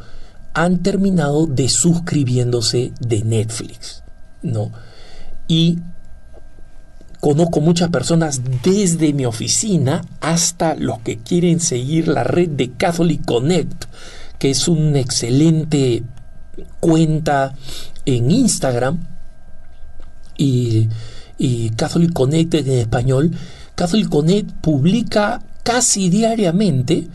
han 0.53 0.79
terminado 0.79 1.47
de 1.47 1.69
suscribiéndose 1.69 2.93
de 2.99 3.23
Netflix, 3.23 4.03
¿no? 4.41 4.71
Y 5.47 5.79
conozco 7.19 7.59
muchas 7.61 7.89
personas 7.89 8.41
desde 8.63 9.13
mi 9.13 9.25
oficina 9.25 10.01
hasta 10.21 10.75
los 10.75 10.99
que 10.99 11.17
quieren 11.17 11.59
seguir 11.59 12.07
la 12.07 12.23
red 12.23 12.49
de 12.49 12.71
Catholic 12.71 13.25
Connect, 13.25 13.85
que 14.39 14.51
es 14.51 14.67
un 14.67 14.95
excelente 14.95 16.03
cuenta 16.79 17.55
en 18.05 18.31
Instagram 18.31 18.99
y, 20.37 20.89
Catholic 21.75 22.13
Connect 22.13 22.53
en 22.55 22.69
español. 22.71 23.31
Catholic 23.75 24.09
Connect 24.09 24.51
publica 24.61 25.41
casi 25.63 26.09
diariamente 26.09 27.07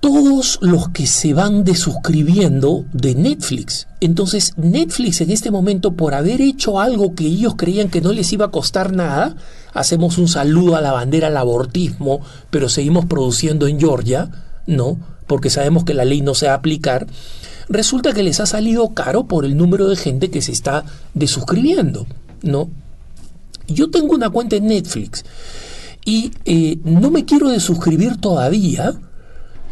todos 0.00 0.58
los 0.62 0.88
que 0.88 1.06
se 1.06 1.32
van 1.32 1.62
desuscribiendo 1.62 2.84
de 2.92 3.14
Netflix. 3.14 3.86
Entonces 4.00 4.54
Netflix 4.56 5.20
en 5.20 5.30
este 5.30 5.52
momento, 5.52 5.92
por 5.92 6.14
haber 6.14 6.40
hecho 6.40 6.80
algo 6.80 7.14
que 7.14 7.24
ellos 7.26 7.54
creían 7.56 7.88
que 7.88 8.00
no 8.00 8.12
les 8.12 8.32
iba 8.32 8.46
a 8.46 8.50
costar 8.50 8.92
nada, 8.92 9.36
hacemos 9.72 10.18
un 10.18 10.26
saludo 10.26 10.74
a 10.74 10.80
la 10.80 10.90
bandera 10.90 11.28
al 11.28 11.36
abortismo, 11.36 12.20
pero 12.50 12.68
seguimos 12.68 13.06
produciendo 13.06 13.68
en 13.68 13.78
Georgia, 13.78 14.28
¿no? 14.66 14.98
Porque 15.28 15.50
sabemos 15.50 15.84
que 15.84 15.94
la 15.94 16.04
ley 16.04 16.20
no 16.20 16.34
se 16.34 16.46
va 16.46 16.54
a 16.54 16.56
aplicar 16.56 17.06
resulta 17.72 18.12
que 18.12 18.22
les 18.22 18.40
ha 18.40 18.46
salido 18.46 18.90
caro 18.90 19.24
por 19.24 19.44
el 19.44 19.56
número 19.56 19.88
de 19.88 19.96
gente 19.96 20.30
que 20.30 20.42
se 20.42 20.52
está 20.52 20.84
desuscribiendo, 21.14 22.06
¿no? 22.42 22.68
Yo 23.68 23.90
tengo 23.90 24.14
una 24.14 24.30
cuenta 24.30 24.56
en 24.56 24.66
Netflix 24.66 25.24
y 26.04 26.32
eh, 26.44 26.78
no 26.84 27.10
me 27.10 27.24
quiero 27.24 27.48
desuscribir 27.48 28.16
todavía 28.16 28.94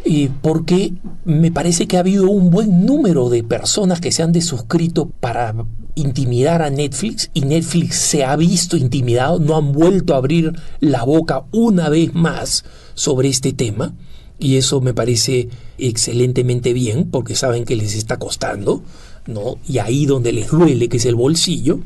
eh, 0.03 0.29
porque 0.41 0.93
me 1.25 1.51
parece 1.51 1.87
que 1.87 1.97
ha 1.97 1.99
habido 1.99 2.29
un 2.29 2.49
buen 2.49 2.85
número 2.85 3.29
de 3.29 3.43
personas 3.43 4.01
que 4.01 4.11
se 4.11 4.23
han 4.23 4.31
desuscrito 4.31 5.09
para 5.19 5.53
intimidar 5.93 6.61
a 6.61 6.69
Netflix 6.69 7.29
y 7.33 7.41
Netflix 7.41 7.97
se 7.97 8.23
ha 8.23 8.35
visto 8.35 8.77
intimidado, 8.77 9.39
no 9.39 9.57
han 9.57 9.73
vuelto 9.73 10.13
a 10.13 10.17
abrir 10.17 10.53
la 10.79 11.03
boca 11.03 11.43
una 11.51 11.89
vez 11.89 12.13
más 12.15 12.63
sobre 12.95 13.29
este 13.29 13.53
tema 13.53 13.93
y 14.41 14.57
eso 14.57 14.81
me 14.81 14.93
parece 14.93 15.49
excelentemente 15.77 16.73
bien 16.73 17.09
porque 17.11 17.35
saben 17.35 17.63
que 17.63 17.75
les 17.75 17.93
está 17.93 18.17
costando, 18.17 18.83
¿no? 19.27 19.57
Y 19.67 19.77
ahí 19.77 20.07
donde 20.07 20.33
les 20.33 20.49
duele, 20.49 20.89
que 20.89 20.97
es 20.97 21.05
el 21.05 21.13
bolsillo. 21.13 21.79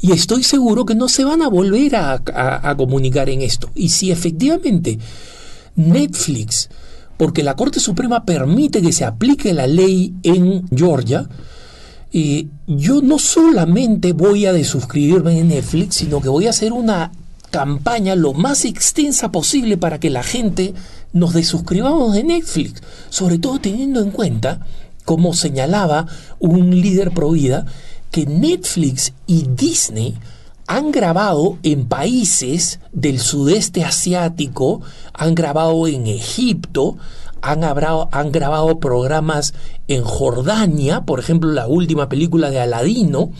Y 0.00 0.10
estoy 0.10 0.42
seguro 0.42 0.84
que 0.84 0.96
no 0.96 1.08
se 1.08 1.24
van 1.24 1.42
a 1.42 1.48
volver 1.48 1.94
a, 1.94 2.74
comunicar 2.76 3.30
en 3.30 3.40
esto. 3.42 3.70
Y 3.74 3.90
si 3.90 4.10
efectivamente 4.10 4.98
Netflix, 5.76 6.68
porque 7.16 7.44
la 7.44 7.54
Corte 7.54 7.78
Suprema 7.78 8.24
permite 8.24 8.82
que 8.82 8.92
se 8.92 9.04
aplique 9.04 9.54
la 9.54 9.68
ley 9.68 10.12
en 10.24 10.68
Georgia, 10.68 11.28
eh, 12.12 12.48
yo 12.66 13.00
no 13.00 13.20
solamente 13.20 14.12
voy 14.12 14.46
a 14.46 14.52
desuscribirme 14.52 15.38
en 15.38 15.48
Netflix, 15.48 15.96
sino 15.96 16.20
que 16.20 16.28
voy 16.28 16.48
a 16.48 16.50
hacer 16.50 16.72
una 16.72 17.12
campaña 17.50 18.14
lo 18.14 18.32
más 18.32 18.64
extensa 18.64 19.30
posible 19.32 19.76
para 19.76 19.98
que 19.98 20.10
la 20.10 20.22
gente 20.22 20.74
nos 21.12 21.32
desuscribamos 21.32 22.14
de 22.14 22.24
Netflix, 22.24 22.82
sobre 23.08 23.38
todo 23.38 23.58
teniendo 23.58 24.00
en 24.00 24.10
cuenta, 24.10 24.60
como 25.04 25.34
señalaba 25.34 26.06
un 26.38 26.70
líder 26.80 27.12
pro 27.12 27.30
vida, 27.30 27.66
que 28.10 28.26
Netflix 28.26 29.12
y 29.26 29.46
Disney 29.48 30.16
han 30.66 30.90
grabado 30.90 31.58
en 31.62 31.86
países 31.86 32.80
del 32.92 33.20
sudeste 33.20 33.84
asiático, 33.84 34.82
han 35.12 35.34
grabado 35.34 35.86
en 35.86 36.06
Egipto, 36.06 36.96
han 37.40 37.62
han 37.62 38.32
grabado 38.32 38.80
programas 38.80 39.54
en 39.86 40.02
Jordania, 40.02 41.02
por 41.02 41.20
ejemplo 41.20 41.52
la 41.52 41.68
última 41.68 42.08
película 42.08 42.50
de 42.50 42.60
Aladino, 42.60 43.30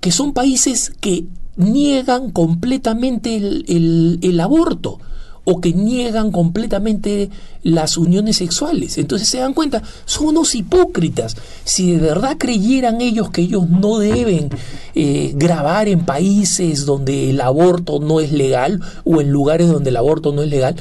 que 0.00 0.12
son 0.12 0.32
países 0.32 0.92
que 1.00 1.26
niegan 1.58 2.30
completamente 2.30 3.36
el, 3.36 4.40
aborto 4.40 4.98
o 5.44 5.60
que 5.60 5.72
niegan 5.72 6.30
completamente 6.30 7.30
las 7.62 7.96
uniones 7.96 8.36
sexuales. 8.36 8.98
Entonces 8.98 9.28
se 9.28 9.38
dan 9.38 9.54
cuenta, 9.54 9.82
son 10.04 10.28
unos 10.28 10.54
hipócritas. 10.54 11.36
Si 11.64 11.92
de 11.92 11.98
verdad 11.98 12.36
creyeran 12.38 13.00
ellos 13.00 13.30
que 13.30 13.42
ellos 13.42 13.68
no 13.68 13.98
deben 13.98 14.50
eh, 14.94 15.32
grabar 15.34 15.88
en 15.88 16.04
países 16.04 16.86
donde 16.86 17.30
el 17.30 17.40
aborto 17.40 17.98
no 17.98 18.20
es 18.20 18.30
legal 18.30 18.80
o 19.04 19.20
en 19.20 19.30
lugares 19.30 19.68
donde 19.68 19.90
el 19.90 19.96
aborto 19.96 20.32
no 20.32 20.42
es 20.42 20.50
legal, 20.50 20.76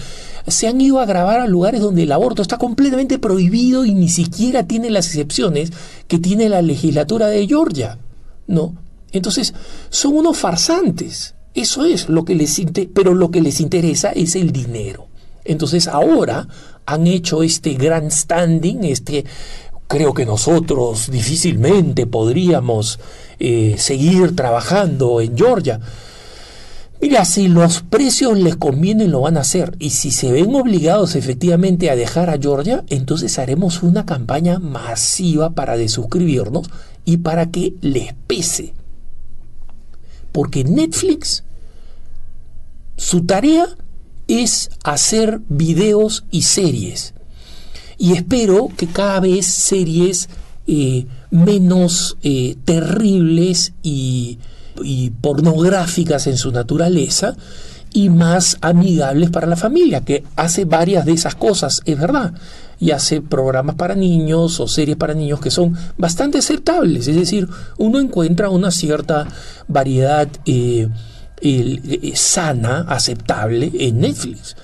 se 0.48 0.68
han 0.68 0.80
ido 0.80 1.00
a 1.00 1.06
grabar 1.06 1.40
a 1.40 1.48
lugares 1.48 1.82
donde 1.82 2.04
el 2.04 2.12
aborto 2.12 2.42
está 2.42 2.58
completamente 2.58 3.20
prohibido 3.20 3.86
y 3.86 3.94
ni 3.94 4.10
siquiera 4.10 4.68
tiene 4.68 4.90
las 4.90 5.08
excepciones 5.08 5.72
que 6.08 6.20
tiene 6.20 6.50
la 6.50 6.62
legislatura 6.62 7.28
de 7.28 7.48
Georgia. 7.48 7.98
¿No? 8.48 8.74
Entonces, 9.18 9.54
son 9.90 10.16
unos 10.16 10.38
farsantes. 10.38 11.36
Eso 11.54 11.86
es 11.86 12.08
lo 12.08 12.24
que 12.24 12.36
les 12.36 12.62
pero 12.94 13.14
lo 13.14 13.32
que 13.32 13.42
les 13.42 13.60
interesa 13.60 14.12
es 14.12 14.36
el 14.36 14.52
dinero. 14.52 15.08
Entonces 15.44 15.88
ahora 15.88 16.48
han 16.86 17.08
hecho 17.08 17.42
este 17.42 17.74
grand 17.74 18.12
standing, 18.12 18.84
este 18.84 19.26
creo 19.88 20.14
que 20.14 20.26
nosotros 20.26 21.10
difícilmente 21.10 22.06
podríamos 22.06 23.00
eh, 23.40 23.76
seguir 23.78 24.36
trabajando 24.36 25.22
en 25.22 25.38
Georgia. 25.38 25.80
Mira, 27.00 27.26
si 27.26 27.48
los 27.48 27.82
precios 27.82 28.38
les 28.38 28.56
convienen, 28.56 29.12
lo 29.12 29.22
van 29.22 29.38
a 29.38 29.42
hacer. 29.42 29.76
Y 29.80 29.92
si 29.92 30.12
se 30.12 30.32
ven 30.32 30.54
obligados 30.56 31.16
efectivamente 31.16 31.90
a 31.90 31.96
dejar 31.96 32.30
a 32.30 32.40
Georgia, 32.40 32.84
entonces 32.90 33.38
haremos 33.38 33.84
una 33.84 34.06
campaña 34.06 34.60
masiva 34.60 35.52
para 35.52 35.78
desuscribirnos 35.78 36.70
y 37.06 37.18
para 37.18 37.52
que 37.52 37.74
les 37.82 38.14
pese. 38.26 38.74
Porque 40.38 40.64
Netflix 40.64 41.44
su 42.96 43.26
tarea 43.26 43.66
es 44.28 44.70
hacer 44.84 45.42
videos 45.50 46.26
y 46.30 46.44
series. 46.44 47.16
Y 47.98 48.14
espero 48.14 48.70
que 48.78 48.86
cada 48.86 49.20
vez 49.20 49.48
series 49.48 50.30
eh, 50.68 51.08
menos 51.32 52.20
eh, 52.22 52.56
terribles 52.66 53.74
y, 53.82 54.38
y 54.84 55.10
pornográficas 55.10 56.28
en 56.28 56.38
su 56.38 56.52
naturaleza 56.52 57.36
y 57.92 58.10
más 58.10 58.60
amigables 58.62 59.32
para 59.32 59.48
la 59.48 59.56
familia, 59.56 60.02
que 60.02 60.24
hace 60.36 60.66
varias 60.66 61.04
de 61.06 61.14
esas 61.14 61.34
cosas, 61.34 61.82
es 61.86 62.00
verdad, 62.00 62.36
y 62.80 62.92
hace 62.92 63.22
programas 63.22 63.76
para 63.76 63.96
niños 63.96 64.60
o 64.60 64.68
series 64.68 64.98
para 64.98 65.14
niños 65.14 65.40
que 65.40 65.52
son 65.52 65.76
bastante 65.98 66.38
aceptables, 66.38 67.08
es 67.08 67.16
decir, 67.16 67.48
uno 67.78 68.00
encuentra 68.00 68.50
una 68.50 68.72
cierta 68.72 69.28
variedad 69.68 70.28
eh, 70.46 70.88
eh, 71.42 72.12
sana, 72.16 72.86
aceptable 72.88 73.72
en 73.74 74.00
Netflix. 74.00 74.56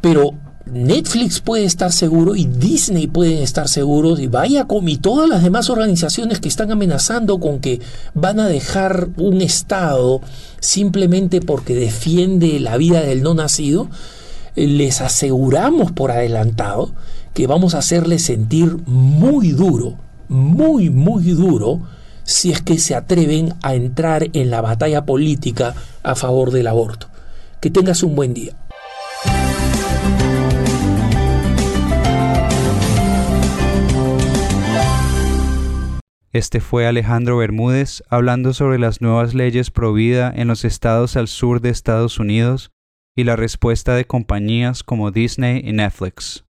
Pero 0.00 0.34
Netflix 0.66 1.40
puede 1.40 1.64
estar 1.64 1.92
seguro 1.92 2.34
y 2.34 2.44
Disney 2.46 3.06
pueden 3.06 3.38
estar 3.38 3.68
seguros 3.68 4.18
y 4.18 4.26
Viacom 4.26 4.88
y 4.88 4.96
todas 4.96 5.28
las 5.28 5.44
demás 5.44 5.70
organizaciones 5.70 6.40
que 6.40 6.48
están 6.48 6.72
amenazando 6.72 7.38
con 7.38 7.60
que 7.60 7.80
van 8.14 8.40
a 8.40 8.48
dejar 8.48 9.08
un 9.16 9.42
Estado 9.42 10.20
simplemente 10.58 11.40
porque 11.40 11.76
defiende 11.76 12.58
la 12.58 12.76
vida 12.76 13.00
del 13.00 13.22
no 13.22 13.34
nacido, 13.34 13.88
les 14.56 15.02
aseguramos 15.02 15.92
por 15.92 16.10
adelantado 16.10 16.92
que 17.34 17.46
vamos 17.46 17.74
a 17.74 17.78
hacerles 17.78 18.22
sentir 18.22 18.78
muy 18.86 19.50
duro, 19.50 19.94
muy, 20.28 20.88
muy 20.88 21.24
duro, 21.32 21.82
si 22.24 22.50
es 22.50 22.62
que 22.62 22.78
se 22.78 22.94
atreven 22.94 23.54
a 23.62 23.74
entrar 23.74 24.28
en 24.32 24.50
la 24.50 24.62
batalla 24.62 25.04
política 25.04 25.74
a 26.02 26.14
favor 26.14 26.50
del 26.50 26.66
aborto. 26.66 27.08
Que 27.60 27.70
tengas 27.70 28.02
un 28.02 28.16
buen 28.16 28.32
día. 28.34 28.56
Este 36.32 36.60
fue 36.60 36.86
Alejandro 36.86 37.38
Bermúdez 37.38 38.02
hablando 38.10 38.52
sobre 38.52 38.78
las 38.78 39.00
nuevas 39.00 39.32
leyes 39.32 39.70
pro 39.70 39.94
vida 39.94 40.32
en 40.34 40.48
los 40.48 40.64
estados 40.64 41.16
al 41.16 41.28
sur 41.28 41.60
de 41.60 41.70
Estados 41.70 42.18
Unidos 42.18 42.72
y 43.16 43.24
la 43.24 43.34
respuesta 43.34 43.94
de 43.94 44.04
compañías 44.04 44.82
como 44.82 45.10
Disney 45.10 45.62
y 45.64 45.72
Netflix. 45.72 46.44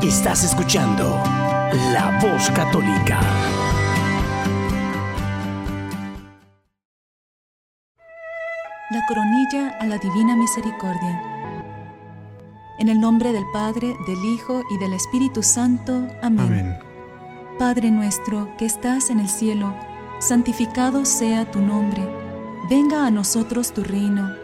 Estás 0.00 0.44
escuchando 0.44 1.20
La 1.92 2.20
Voz 2.22 2.50
Católica. 2.50 3.20
La 8.90 9.04
coronilla 9.08 9.76
a 9.80 9.86
la 9.86 9.98
Divina 9.98 10.36
Misericordia. 10.36 11.20
En 12.78 12.88
el 12.88 13.00
nombre 13.00 13.32
del 13.32 13.44
Padre, 13.52 13.96
del 14.06 14.24
Hijo 14.24 14.62
y 14.70 14.78
del 14.78 14.92
Espíritu 14.92 15.42
Santo. 15.42 16.06
Amén. 16.22 16.46
Amén. 16.46 16.78
Padre 17.58 17.90
nuestro 17.90 18.54
que 18.56 18.66
estás 18.66 19.10
en 19.10 19.18
el 19.18 19.28
cielo, 19.28 19.74
santificado 20.20 21.04
sea 21.04 21.50
tu 21.50 21.60
nombre. 21.60 22.02
Venga 22.68 23.06
a 23.06 23.10
nosotros 23.10 23.72
tu 23.72 23.82
reino. 23.82 24.43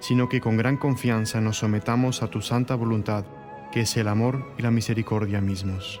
sino 0.00 0.28
que 0.28 0.40
con 0.40 0.56
gran 0.56 0.76
confianza 0.76 1.40
nos 1.40 1.58
sometamos 1.58 2.22
a 2.22 2.28
tu 2.28 2.40
santa 2.40 2.74
voluntad, 2.74 3.24
que 3.72 3.80
es 3.80 3.96
el 3.96 4.08
amor 4.08 4.52
y 4.58 4.62
la 4.62 4.70
misericordia 4.70 5.40
mismos. 5.40 6.00